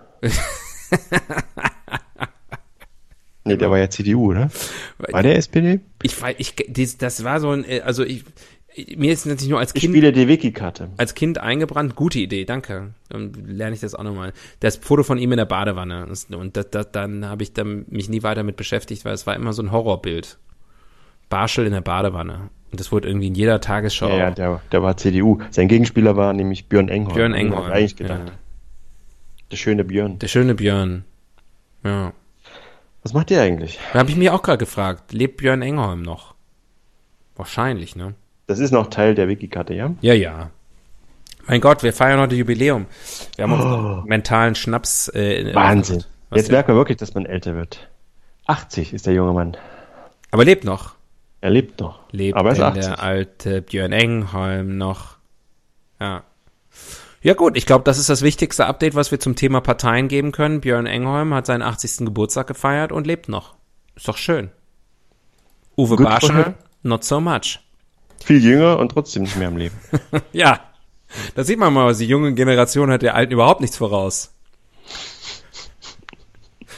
[3.45, 4.51] Nee, der war ja CDU, oder?
[4.99, 5.81] War der SPD?
[6.03, 6.55] Ich weiß, ich,
[6.99, 8.25] das war so ein, äh, also ich,
[8.97, 10.91] mir ist natürlich nur als Ich Kind spiele die Wiki-Karte.
[10.97, 11.97] als Kind eingebrannt.
[11.97, 12.93] Gute Idee, danke.
[13.09, 14.33] Dann lerne ich das auch nochmal.
[14.61, 16.07] Das Foto von ihm in der Badewanne.
[16.37, 19.35] Und das, das, dann habe ich dann mich nie weiter mit beschäftigt, weil es war
[19.35, 20.39] immer so ein Horrorbild.
[21.29, 22.51] Barschel in der Badewanne.
[22.71, 24.09] Und das wurde irgendwie in jeder Tagesschau.
[24.11, 25.39] Ja, ja, der, der war CDU.
[25.51, 27.14] Sein Gegenspieler war nämlich Björn Engholm.
[27.17, 27.73] Björn ich Engholm.
[27.73, 28.23] Eigentlich gedacht.
[28.27, 28.33] Ja.
[29.51, 30.19] Der schöne Björn.
[30.19, 31.05] Der schöne Björn.
[31.85, 32.13] Ja.
[33.03, 33.79] Was macht der eigentlich?
[33.93, 36.35] Da habe ich mich auch gerade gefragt, lebt Björn Engholm noch?
[37.37, 38.15] Wahrscheinlich, ne?
[38.49, 39.95] Das ist noch Teil der Wiki-Karte, ja?
[40.01, 40.51] Ja, ja.
[41.47, 42.87] Mein Gott, wir feiern heute Jubiläum.
[43.37, 43.57] Wir haben Oh.
[43.57, 45.09] unseren mentalen Schnaps.
[45.15, 46.03] Äh, Wahnsinn.
[46.35, 47.89] Jetzt merkt man wirklich, dass man älter wird.
[48.47, 49.57] 80 ist der junge Mann.
[50.33, 50.95] Aber lebt noch.
[51.41, 52.01] Er lebt noch.
[52.11, 52.85] Lebt aber er ist denn 80.
[52.87, 55.17] der alte Björn Engholm noch?
[56.01, 56.25] Ja.
[57.27, 60.31] Ja gut, ich glaube, das ist das wichtigste Update, was wir zum Thema Parteien geben
[60.31, 60.61] können.
[60.61, 62.07] Björn Engholm hat seinen 80.
[62.07, 63.57] Geburtstag gefeiert und lebt noch.
[63.97, 64.53] Ist doch schön.
[65.77, 66.55] Uwe Good him.
[66.85, 67.59] not so much.
[68.24, 69.74] Viel jünger und trotzdem nicht mehr am Leben.
[70.33, 70.61] Ja,
[71.35, 74.33] da sieht man mal, die junge Generation hat der Alten überhaupt nichts voraus.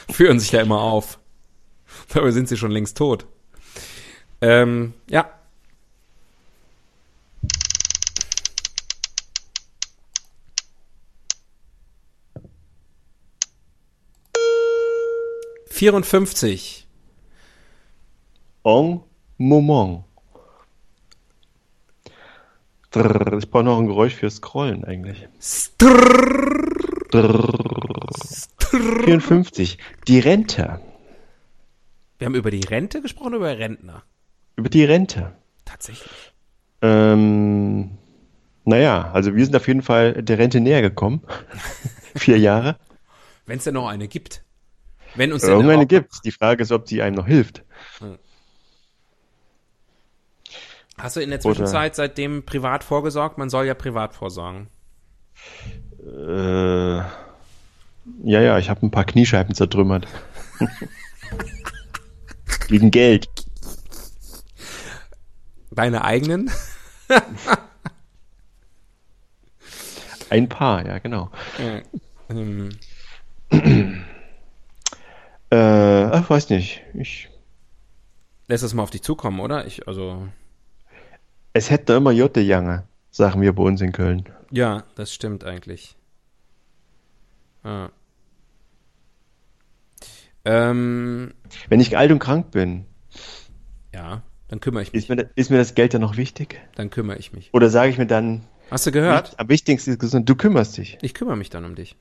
[0.09, 1.19] Führen sich ja immer auf.
[2.11, 3.27] Dabei sind sie schon längst tot.
[4.41, 5.29] Ähm, ja.
[15.79, 16.87] Vierundfünfzig.
[18.65, 18.99] En
[19.37, 20.03] moment.
[22.93, 25.29] Ich brauche noch ein Geräusch für Scrollen eigentlich.
[25.77, 27.53] Drrr.
[29.05, 29.77] 54.
[30.09, 30.81] Die Rente.
[32.17, 34.03] Wir haben über die Rente gesprochen, oder über Rentner.
[34.57, 35.31] Über die Rente.
[35.63, 36.33] Tatsächlich.
[36.81, 37.91] Ähm,
[38.65, 41.21] naja, also wir sind auf jeden Fall der Rente näher gekommen.
[42.15, 42.75] Vier Jahre.
[43.45, 44.43] Wenn es denn noch eine gibt.
[45.15, 46.21] Wenn uns Irgendeine überhaupt- gibt's.
[46.21, 47.63] Die Frage ist, ob die einem noch hilft.
[50.97, 53.37] Hast du in der Oder- Zwischenzeit seitdem privat vorgesorgt?
[53.37, 54.67] Man soll ja privat vorsorgen.
[56.03, 57.07] Äh, ja,
[58.23, 60.07] ja, ich habe ein paar Kniescheiben zertrümmert.
[62.67, 63.27] Gegen Geld.
[65.71, 66.51] Deine eigenen?
[70.29, 71.31] Ein paar, ja, genau.
[72.29, 72.69] ähm,
[75.51, 76.81] Äh, ach, weiß nicht.
[76.93, 77.29] Ich,
[78.47, 79.65] lässt es mal auf dich zukommen, oder?
[79.65, 80.27] Ich, also.
[81.53, 84.25] es hätte immer Jotte Jange, sagen wir bei uns in Köln.
[84.51, 85.95] Ja, das stimmt eigentlich.
[87.63, 87.89] Ah.
[90.45, 91.33] Ähm,
[91.67, 92.85] Wenn ich alt und krank bin,
[93.93, 95.03] ja, dann kümmere ich mich.
[95.03, 96.59] ist mir, da- ist mir das Geld dann noch wichtig?
[96.75, 97.49] Dann kümmere ich mich.
[97.53, 99.37] Oder sage ich mir dann, Hast du gehört?
[99.39, 100.97] am wichtigsten ist gesund, du kümmerst dich.
[101.01, 101.95] Ich kümmere mich dann um dich.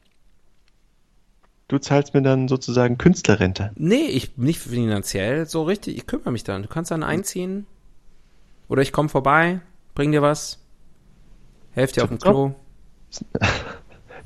[1.69, 3.73] Du zahlst mir dann sozusagen Künstlerrente.
[3.77, 5.97] Nee, ich nicht finanziell so richtig.
[5.99, 6.62] Ich kümmere mich dann.
[6.62, 7.66] Du kannst dann einziehen.
[8.69, 9.61] Oder ich komme vorbei,
[9.95, 10.59] bring dir was.
[11.73, 12.55] Helf dir auf dem Klo.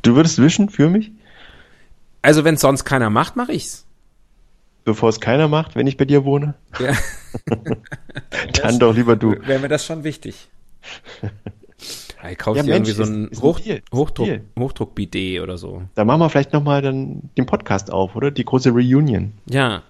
[0.03, 1.13] Du würdest wischen für mich?
[2.23, 3.87] Also wenn sonst keiner macht, mache ich's.
[4.85, 6.55] bevor es keiner macht, wenn ich bei dir wohne?
[6.79, 6.93] Ja.
[8.63, 9.33] Dann doch lieber du.
[9.47, 10.49] Wäre mir das schon wichtig.
[12.31, 14.29] Ich kauf Ja, dir Mensch, irgendwie so ein, ist Hoch, ein Hochdruck.
[14.59, 15.83] Hochdruck-Bidet oder so.
[15.95, 18.31] Da machen wir vielleicht nochmal dann den Podcast auf, oder?
[18.31, 19.33] Die große Reunion.
[19.47, 19.83] Ja.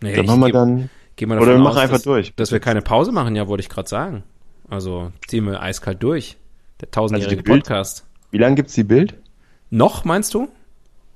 [0.00, 0.90] Naja, Dann machen wir dann.
[1.16, 2.32] geh mal oder davon wir machen aus, einfach dass, durch.
[2.36, 4.22] Dass wir keine Pause machen, ja, wollte ich gerade sagen.
[4.68, 6.36] Also ziehen wir eiskalt durch.
[6.80, 8.04] Der tausendjährige Also Bild- Podcast.
[8.30, 9.14] Wie lange gibt's die Bild?
[9.70, 10.48] Noch, meinst du?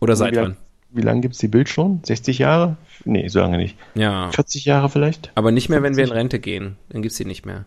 [0.01, 0.57] Oder seit wann?
[0.91, 2.01] wie lange gibt's die Bild schon?
[2.05, 2.77] 60 Jahre?
[3.05, 3.77] Nee, so lange nicht.
[3.95, 4.31] Ja.
[4.33, 5.31] 40 Jahre vielleicht?
[5.35, 6.77] Aber nicht mehr, wenn wir in Rente gehen.
[6.91, 7.65] Dann gibt's die nicht mehr.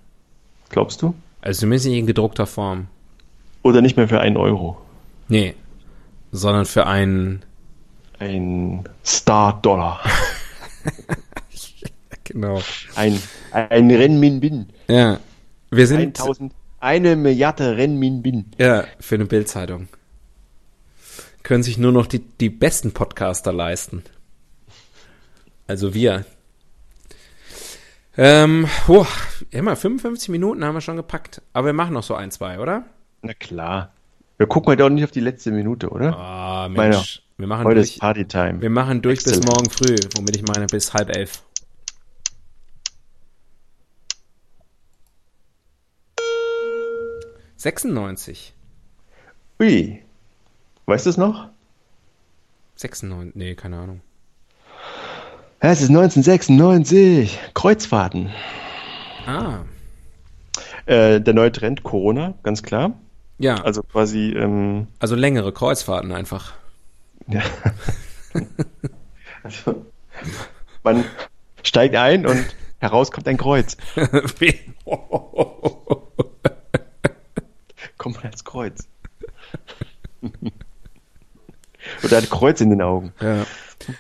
[0.69, 1.13] Glaubst du?
[1.47, 2.87] Also zumindest nicht in gedruckter Form.
[3.63, 4.81] Oder nicht mehr für einen Euro?
[5.29, 5.53] Nee.
[6.33, 7.45] Sondern für einen.
[8.19, 10.01] Ein Star-Dollar.
[12.23, 12.61] Genau.
[12.95, 13.17] Ein,
[13.53, 14.65] ein Renminbin.
[14.89, 15.21] Ja.
[15.71, 16.19] Wir sind.
[16.19, 18.47] 1000, eine Milliarde Renminbin.
[18.57, 19.87] Ja, für eine Bildzeitung.
[21.43, 24.03] Können sich nur noch die, die besten Podcaster leisten.
[25.67, 26.25] Also wir.
[28.17, 29.05] Ähm, oh,
[29.51, 31.41] immer 55 Minuten haben wir schon gepackt.
[31.53, 32.85] Aber wir machen noch so ein, zwei, oder?
[33.21, 33.93] Na klar.
[34.37, 36.15] Wir gucken heute auch nicht auf die letzte Minute, oder?
[36.17, 36.95] Ah, Meiner.
[36.95, 37.23] Mensch.
[37.37, 38.61] Wir machen Heute ist durch, Partytime.
[38.61, 39.45] wir machen durch bis Exzellent.
[39.55, 41.43] morgen früh, womit ich meine bis halb elf.
[47.55, 48.53] Sechsundneunzig.
[49.59, 50.03] Ui.
[50.85, 51.49] Weißt du es noch?
[52.75, 54.01] 96, nee, keine Ahnung.
[55.69, 57.37] Es ist 1996.
[57.53, 58.29] Kreuzfahrten.
[59.25, 59.63] Ah,
[60.85, 62.93] Äh, der neue Trend Corona, ganz klar.
[63.37, 66.53] ja, also, Also quasi, ähm, längere Kreuzfahrten einfach.
[67.27, 67.41] ja.
[69.43, 69.85] also,
[70.83, 71.03] man
[71.63, 72.45] steigt ein und
[72.79, 73.75] heraus kommt ein Kreuz.
[77.97, 78.87] Kommt als Kreuz.
[82.05, 83.11] Oder ein Kreuz in den Augen.
[83.19, 83.45] ja.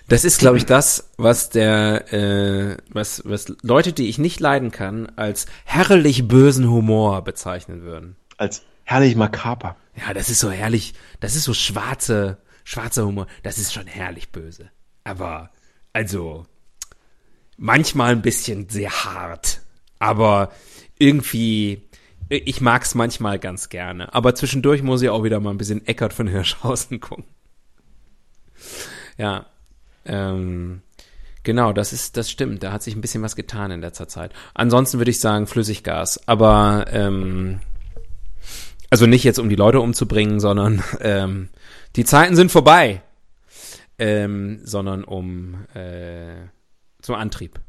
[0.07, 4.71] Das ist, glaube ich, das, was der, äh, was, was Leute, die ich nicht leiden
[4.71, 8.15] kann, als herrlich bösen Humor bezeichnen würden.
[8.37, 9.75] Als herrlich makaber.
[9.95, 14.29] Ja, das ist so herrlich, das ist so schwarze, schwarzer Humor, das ist schon herrlich
[14.29, 14.69] böse.
[15.03, 15.51] Aber,
[15.93, 16.45] also,
[17.57, 19.61] manchmal ein bisschen sehr hart.
[19.99, 20.51] Aber
[20.99, 21.81] irgendwie,
[22.29, 24.13] ich mag's manchmal ganz gerne.
[24.13, 27.25] Aber zwischendurch muss ich auch wieder mal ein bisschen Eckart von Hirschhausen gucken.
[29.17, 29.47] Ja,
[30.07, 30.81] ähm,
[31.43, 32.63] genau, das ist, das stimmt.
[32.63, 34.33] Da hat sich ein bisschen was getan in letzter Zeit.
[34.53, 36.27] Ansonsten würde ich sagen Flüssiggas.
[36.27, 37.59] Aber, ähm,
[38.89, 41.49] also nicht jetzt, um die Leute umzubringen, sondern ähm,
[41.95, 43.01] die Zeiten sind vorbei.
[43.99, 46.35] Ähm, sondern um äh,
[47.01, 47.59] zum Antrieb.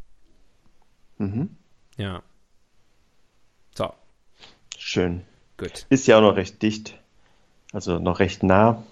[1.17, 1.57] Mhm.
[1.97, 2.23] Ja.
[3.75, 3.93] So,
[4.77, 5.23] Schön.
[5.57, 5.87] gut.
[5.89, 6.99] Ist ja auch noch recht dicht.
[7.73, 8.83] Also noch recht nah.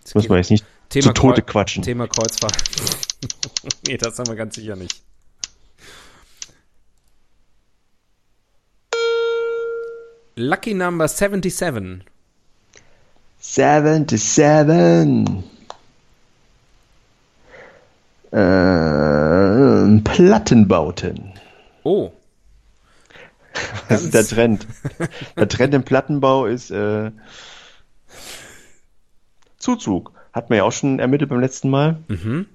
[0.00, 1.82] Jetzt Muss man jetzt nicht Thema zu Tode Kreu- quatschen.
[1.82, 2.56] Thema Kreuzfahrt.
[3.86, 5.00] nee, das haben wir ganz sicher nicht.
[10.36, 12.04] Lucky Number 77.
[13.40, 15.44] 77.
[18.32, 21.32] Ähm, Plattenbauten.
[21.82, 22.12] Oh,
[23.88, 24.66] Das ist der Trend.
[25.36, 27.10] Der Trend im Plattenbau ist äh,
[29.58, 30.12] Zuzug.
[30.32, 31.98] Hat man ja auch schon ermittelt beim letzten Mal.
[32.08, 32.46] Mhm.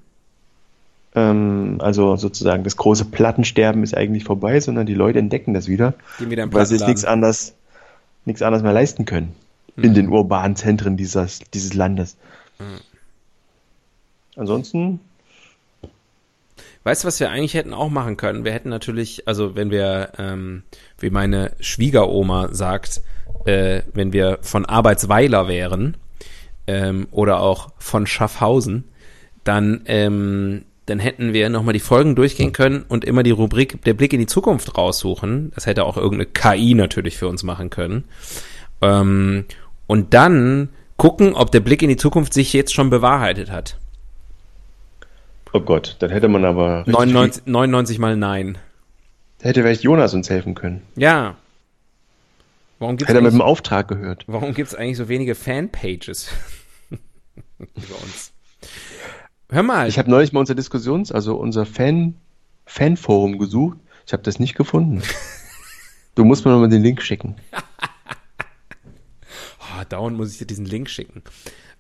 [1.14, 5.94] Ähm, also sozusagen das große Plattensterben ist eigentlich vorbei, sondern die Leute entdecken das wieder,
[6.20, 7.54] gehen wieder weil sie sich nichts anderes,
[8.26, 9.34] nichts anderes mehr leisten können
[9.78, 12.16] in den urbanen Zentren dieses, dieses Landes.
[14.38, 15.00] Ansonsten
[16.86, 18.46] Weißt du, was wir eigentlich hätten auch machen können?
[18.46, 20.62] Wir hätten natürlich, also wenn wir, ähm,
[21.00, 23.02] wie meine Schwiegeroma sagt,
[23.46, 25.98] äh, wenn wir von Arbeitsweiler wären
[26.68, 28.86] ähm, oder auch von Schaffhausen,
[29.44, 33.94] dann, ähm, dann hätten wir nochmal die Folgen durchgehen können und immer die Rubrik Der
[33.94, 35.52] Blick in die Zukunft raussuchen.
[35.56, 38.06] Das hätte auch irgendeine KI natürlich für uns machen können.
[38.82, 39.46] Ähm,
[39.88, 43.78] und dann gucken, ob der Blick in die Zukunft sich jetzt schon bewahrheitet hat.
[45.54, 48.58] Oh Gott, dann hätte man aber richtig 99, 99 mal nein.
[49.42, 50.82] hätte vielleicht Jonas uns helfen können.
[50.96, 51.36] Ja.
[52.80, 54.26] Warum gibt's Hätte er mit dem Auftrag gehört.
[54.28, 56.30] warum gibt's eigentlich so wenige Fanpages
[57.60, 58.34] über uns?
[59.50, 59.88] Hör mal.
[59.88, 62.16] Ich habe neulich mal unser Diskussions-, also unser Fan,
[62.66, 63.78] Fanforum gesucht.
[64.06, 65.02] Ich habe das nicht gefunden.
[66.16, 67.36] Du musst mir nochmal den Link schicken.
[69.60, 71.22] oh, dauernd muss ich dir diesen Link schicken.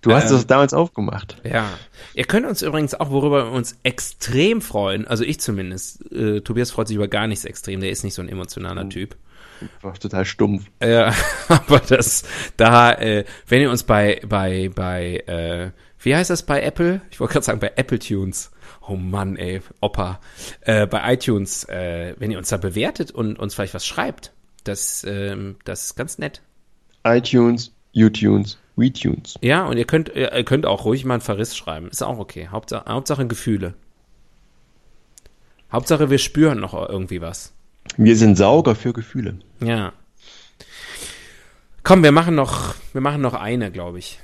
[0.01, 1.41] Du hast Ähm, das damals aufgemacht.
[1.43, 1.67] Ja.
[2.13, 6.71] Ihr könnt uns übrigens auch, worüber wir uns extrem freuen, also ich zumindest, äh, Tobias
[6.71, 9.15] freut sich über gar nichts extrem, der ist nicht so ein emotionaler Typ.
[9.81, 10.65] War total stumpf.
[10.81, 11.13] Ja,
[11.47, 12.23] aber das,
[12.57, 17.01] da, äh, wenn ihr uns bei, bei, bei, äh, wie heißt das bei Apple?
[17.11, 18.51] Ich wollte gerade sagen bei Apple Tunes.
[18.87, 20.19] Oh Mann, ey, Opa.
[20.61, 24.33] Äh, bei iTunes, äh, wenn ihr uns da bewertet und uns vielleicht was schreibt,
[24.63, 26.41] das, ähm, das ist ganz nett.
[27.03, 29.35] iTunes, YouTunes, WeTunes.
[29.41, 31.87] Ja, und ihr könnt, ihr könnt auch ruhig mal einen Verriss schreiben.
[31.87, 32.49] Ist auch okay.
[32.51, 33.73] Hauptsache, Hauptsache Gefühle.
[35.71, 37.54] Hauptsache, wir spüren noch irgendwie was.
[37.97, 39.39] Wir sind Sauger für Gefühle.
[39.59, 39.93] Ja.
[41.83, 44.19] Komm, wir machen noch, wir machen noch eine, glaube ich.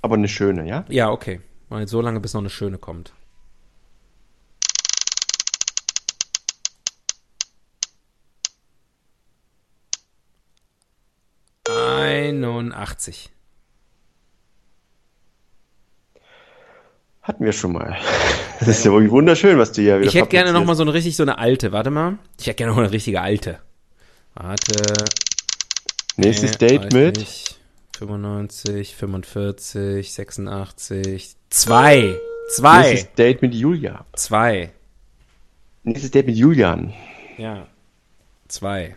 [0.00, 0.84] Aber eine schöne, ja?
[0.88, 1.40] Ja, okay.
[1.68, 3.12] Mal jetzt so lange, bis noch eine schöne kommt.
[11.68, 13.30] Einundachtzig.
[17.24, 17.96] Hatten wir schon mal.
[18.60, 20.82] Das ist ja wirklich wunderschön, was du hier wieder Ich hätte gerne noch mal so
[20.84, 21.72] eine richtig, so eine alte.
[21.72, 22.18] Warte mal.
[22.38, 23.58] Ich hätte gerne noch eine richtige alte.
[24.34, 24.94] Warte.
[26.16, 27.18] Nächstes Nee, Date mit.
[27.18, 27.58] nicht.
[27.98, 31.34] 95, 45, 86.
[31.50, 32.14] Zwei.
[32.50, 32.90] Zwei.
[32.90, 34.06] Nächstes Date mit Julia.
[34.14, 34.70] Zwei.
[35.82, 36.94] Nächstes Date mit Julian.
[37.36, 37.66] Ja.
[38.48, 38.96] Zwei.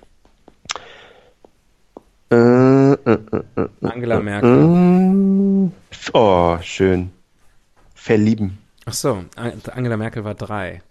[2.31, 3.17] Äh, äh, äh,
[3.55, 5.71] äh, Angela Merkel.
[5.71, 6.09] äh.
[6.13, 7.11] Oh, schön.
[8.07, 8.57] Verlieben.
[8.85, 10.81] Ach so, An- Angela Merkel war drei.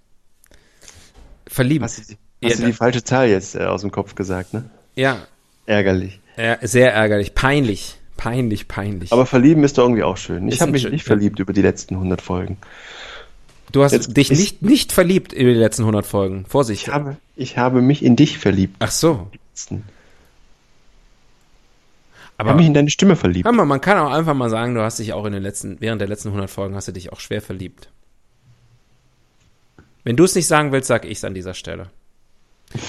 [1.47, 1.85] Verlieben.
[1.85, 4.69] Hast du, hast Ja, du die falsche Zahl jetzt äh, aus dem Kopf gesagt, ne?
[4.97, 5.27] Ja,
[5.65, 6.21] Ärgerlich.
[6.37, 7.35] äh, sehr ärgerlich.
[7.35, 7.97] Peinlich.
[8.19, 9.13] Peinlich, peinlich.
[9.13, 10.47] Aber verlieben ist doch irgendwie auch schön.
[10.49, 12.59] Ich habe mich schön- nicht verliebt über die letzten 100 Folgen.
[13.73, 16.45] du hast jetzt dich nicht, nicht verliebt in den letzten 100 Folgen.
[16.47, 16.87] Vorsicht.
[16.89, 18.77] Ich habe, ich habe mich in dich verliebt.
[18.81, 19.31] Ach so.
[22.37, 23.51] Ich Aber habe mich in deine Stimme verliebt.
[23.51, 26.03] mal, man kann auch einfach mal sagen, du hast dich auch in den letzten, während
[26.03, 27.91] der letzten 100 Folgen hast du dich auch schwer verliebt.
[30.05, 31.91] Wenn du es nicht sagen willst, sag ich's an dieser Stelle.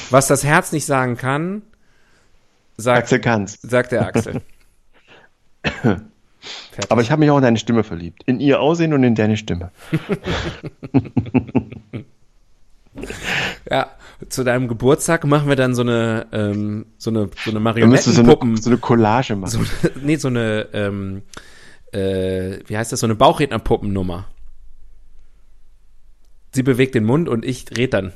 [0.10, 1.62] Was das Herz nicht sagen kann,
[2.76, 3.62] sagt, Axel kannst.
[3.62, 4.41] sagt der Axel.
[6.89, 8.24] Aber ich habe mich auch in deine Stimme verliebt.
[8.26, 9.72] In ihr Aussehen und in deine Stimme.
[13.70, 13.91] Ja,
[14.30, 17.50] zu deinem Geburtstag machen wir dann so eine, ähm, so eine, so eine du so
[17.52, 18.58] eine, Marionettenpuppen.
[18.58, 19.50] so eine Collage machen.
[19.66, 21.22] So, nee, so eine, ähm,
[21.91, 24.26] äh, wie heißt das, so eine Bauchrednerpuppennummer.
[26.54, 28.14] Sie bewegt den Mund und ich red dann.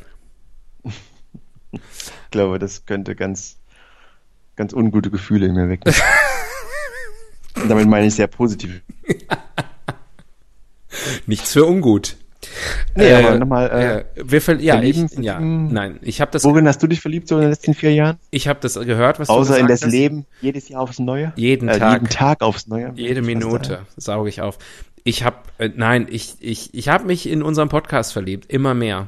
[1.73, 1.81] Ich
[2.31, 3.57] glaube, das könnte ganz,
[4.55, 5.93] ganz ungute Gefühle in mir wecken.
[7.67, 8.81] Damit meine ich sehr positiv.
[11.25, 12.17] Nichts für ungut.
[12.95, 16.67] Nee, aber nochmal, äh, äh, wir ver ja, ich, ja, nein, ich habe das, worin
[16.67, 18.17] hast du dich verliebt so in den letzten vier Jahren?
[18.31, 19.91] ich habe das gehört, was du Außer in gesagt das hast.
[19.91, 21.33] Leben, jedes Jahr aufs Neue?
[21.35, 21.93] Jeden äh, Tag.
[21.93, 22.91] Jeden Tag aufs Neue?
[22.95, 24.57] Jede Minute sauge ich auf.
[25.03, 29.07] Ich habe, äh, nein, ich, ich, ich habe mich in unserem Podcast verliebt, immer mehr.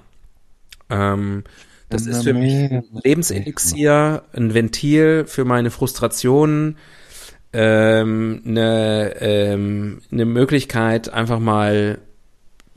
[0.90, 1.44] Ähm,
[1.90, 6.78] das Immer ist für mich ein Lebenselixier, ein Ventil für meine Frustrationen,
[7.52, 12.00] ähm, eine, ähm, eine Möglichkeit, einfach mal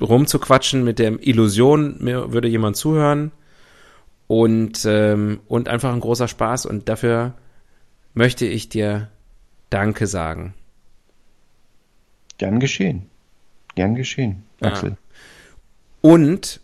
[0.01, 3.33] rumzuquatschen mit der Illusion, mir würde jemand zuhören
[4.27, 7.35] und, ähm, und einfach ein großer Spaß und dafür
[8.15, 9.09] möchte ich dir
[9.71, 10.55] Danke sagen.
[12.39, 13.11] Gern geschehen.
[13.75, 14.69] Gern geschehen, Ja.
[14.69, 14.97] Axel.
[16.01, 16.61] Und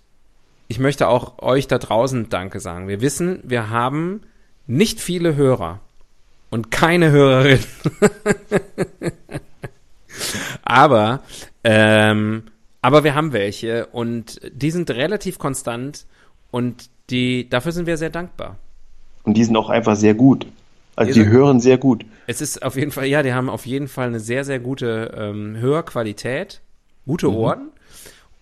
[0.69, 2.89] ich möchte auch euch da draußen Danke sagen.
[2.89, 4.23] Wir wissen, wir haben
[4.67, 5.81] nicht viele Hörer
[6.51, 7.59] und keine Hörerin.
[10.63, 11.21] aber,
[11.65, 12.45] ähm,
[12.83, 16.05] aber wir haben welche und die sind relativ konstant
[16.51, 18.59] und die, dafür sind wir sehr dankbar.
[19.23, 20.47] Und die sind auch einfach sehr gut.
[20.97, 22.05] Also Die die hören sehr gut.
[22.27, 25.15] Es ist auf jeden Fall, ja, die haben auf jeden Fall eine sehr, sehr gute
[25.17, 26.61] ähm, Hörqualität,
[27.07, 27.69] gute Ohren.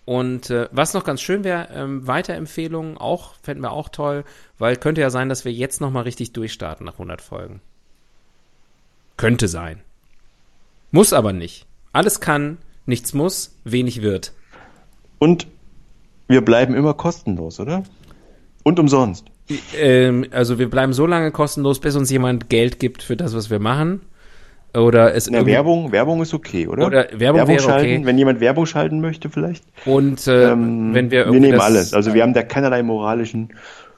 [0.05, 4.25] Und äh, was noch ganz schön wäre, ähm, Weiterempfehlungen auch, fänden wir auch toll,
[4.57, 7.61] weil könnte ja sein, dass wir jetzt nochmal richtig durchstarten nach 100 Folgen.
[9.15, 9.79] Könnte sein.
[10.89, 11.67] Muss aber nicht.
[11.93, 14.33] Alles kann, nichts muss, wenig wird.
[15.19, 15.47] Und
[16.27, 17.83] wir bleiben immer kostenlos, oder?
[18.63, 19.25] Und umsonst.
[19.77, 23.49] Ähm, also wir bleiben so lange kostenlos, bis uns jemand Geld gibt für das, was
[23.49, 24.01] wir machen.
[24.73, 26.85] Oder es Na, Werbung, Werbung ist okay, oder?
[26.85, 28.05] Oder Werbung wäre schalten, okay.
[28.05, 29.65] wenn jemand Werbung schalten möchte, vielleicht.
[29.85, 31.93] Und äh, Ähm, wenn wir wir nehmen alles.
[31.93, 33.49] Also wir haben da keinerlei moralischen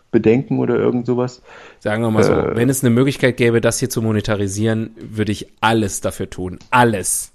[0.09, 1.43] Bedenken oder irgend sowas.
[1.79, 5.31] Sagen wir mal so, Äh, wenn es eine Möglichkeit gäbe, das hier zu monetarisieren, würde
[5.31, 6.57] ich alles dafür tun.
[6.71, 7.32] Alles.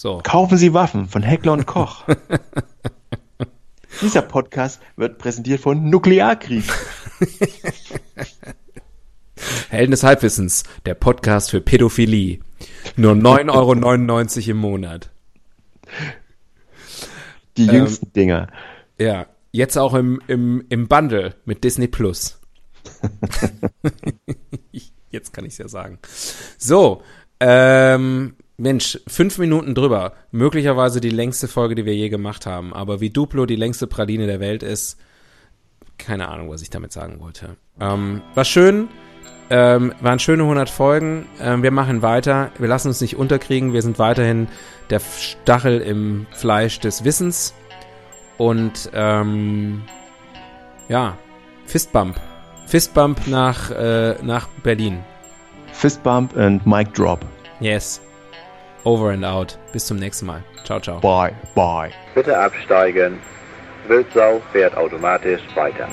[0.00, 0.18] So.
[0.22, 2.06] Kaufen Sie Waffen von Heckler und Koch.
[4.00, 6.64] Dieser Podcast wird präsentiert von Nuklearkrieg.
[9.68, 12.40] Helden des Halbwissens, der Podcast für Pädophilie.
[12.96, 15.10] Nur 9,99 Euro im Monat.
[17.58, 18.48] Die Ähm, jüngsten Dinger.
[18.98, 19.26] Ja.
[19.52, 22.40] Jetzt auch im, im, im Bundle mit Disney Plus.
[25.10, 25.98] Jetzt kann ich es ja sagen.
[26.56, 27.02] So,
[27.38, 30.12] ähm, Mensch, fünf Minuten drüber.
[30.32, 32.74] Möglicherweise die längste Folge, die wir je gemacht haben.
[32.74, 35.00] Aber wie Duplo die längste Praline der Welt ist,
[35.96, 37.56] keine Ahnung, was ich damit sagen wollte.
[37.80, 38.88] Ähm, war schön.
[39.48, 41.26] Ähm, waren schöne 100 Folgen.
[41.40, 42.52] Ähm, wir machen weiter.
[42.58, 43.72] Wir lassen uns nicht unterkriegen.
[43.72, 44.46] Wir sind weiterhin
[44.90, 47.54] der Stachel im Fleisch des Wissens.
[48.36, 49.82] Und ähm,
[50.90, 51.16] ja,
[51.64, 52.20] Fistbump.
[52.66, 54.98] Fistbump nach, äh, nach Berlin.
[55.72, 57.24] Fistbump and Mic Drop.
[57.60, 58.02] Yes.
[58.84, 59.58] Over and out.
[59.72, 60.42] Bis zum nächsten Mal.
[60.64, 61.00] Ciao, ciao.
[61.00, 61.90] Bye, bye.
[62.14, 63.18] Bitte absteigen.
[63.88, 65.88] Wildsau fährt automatisch weiter.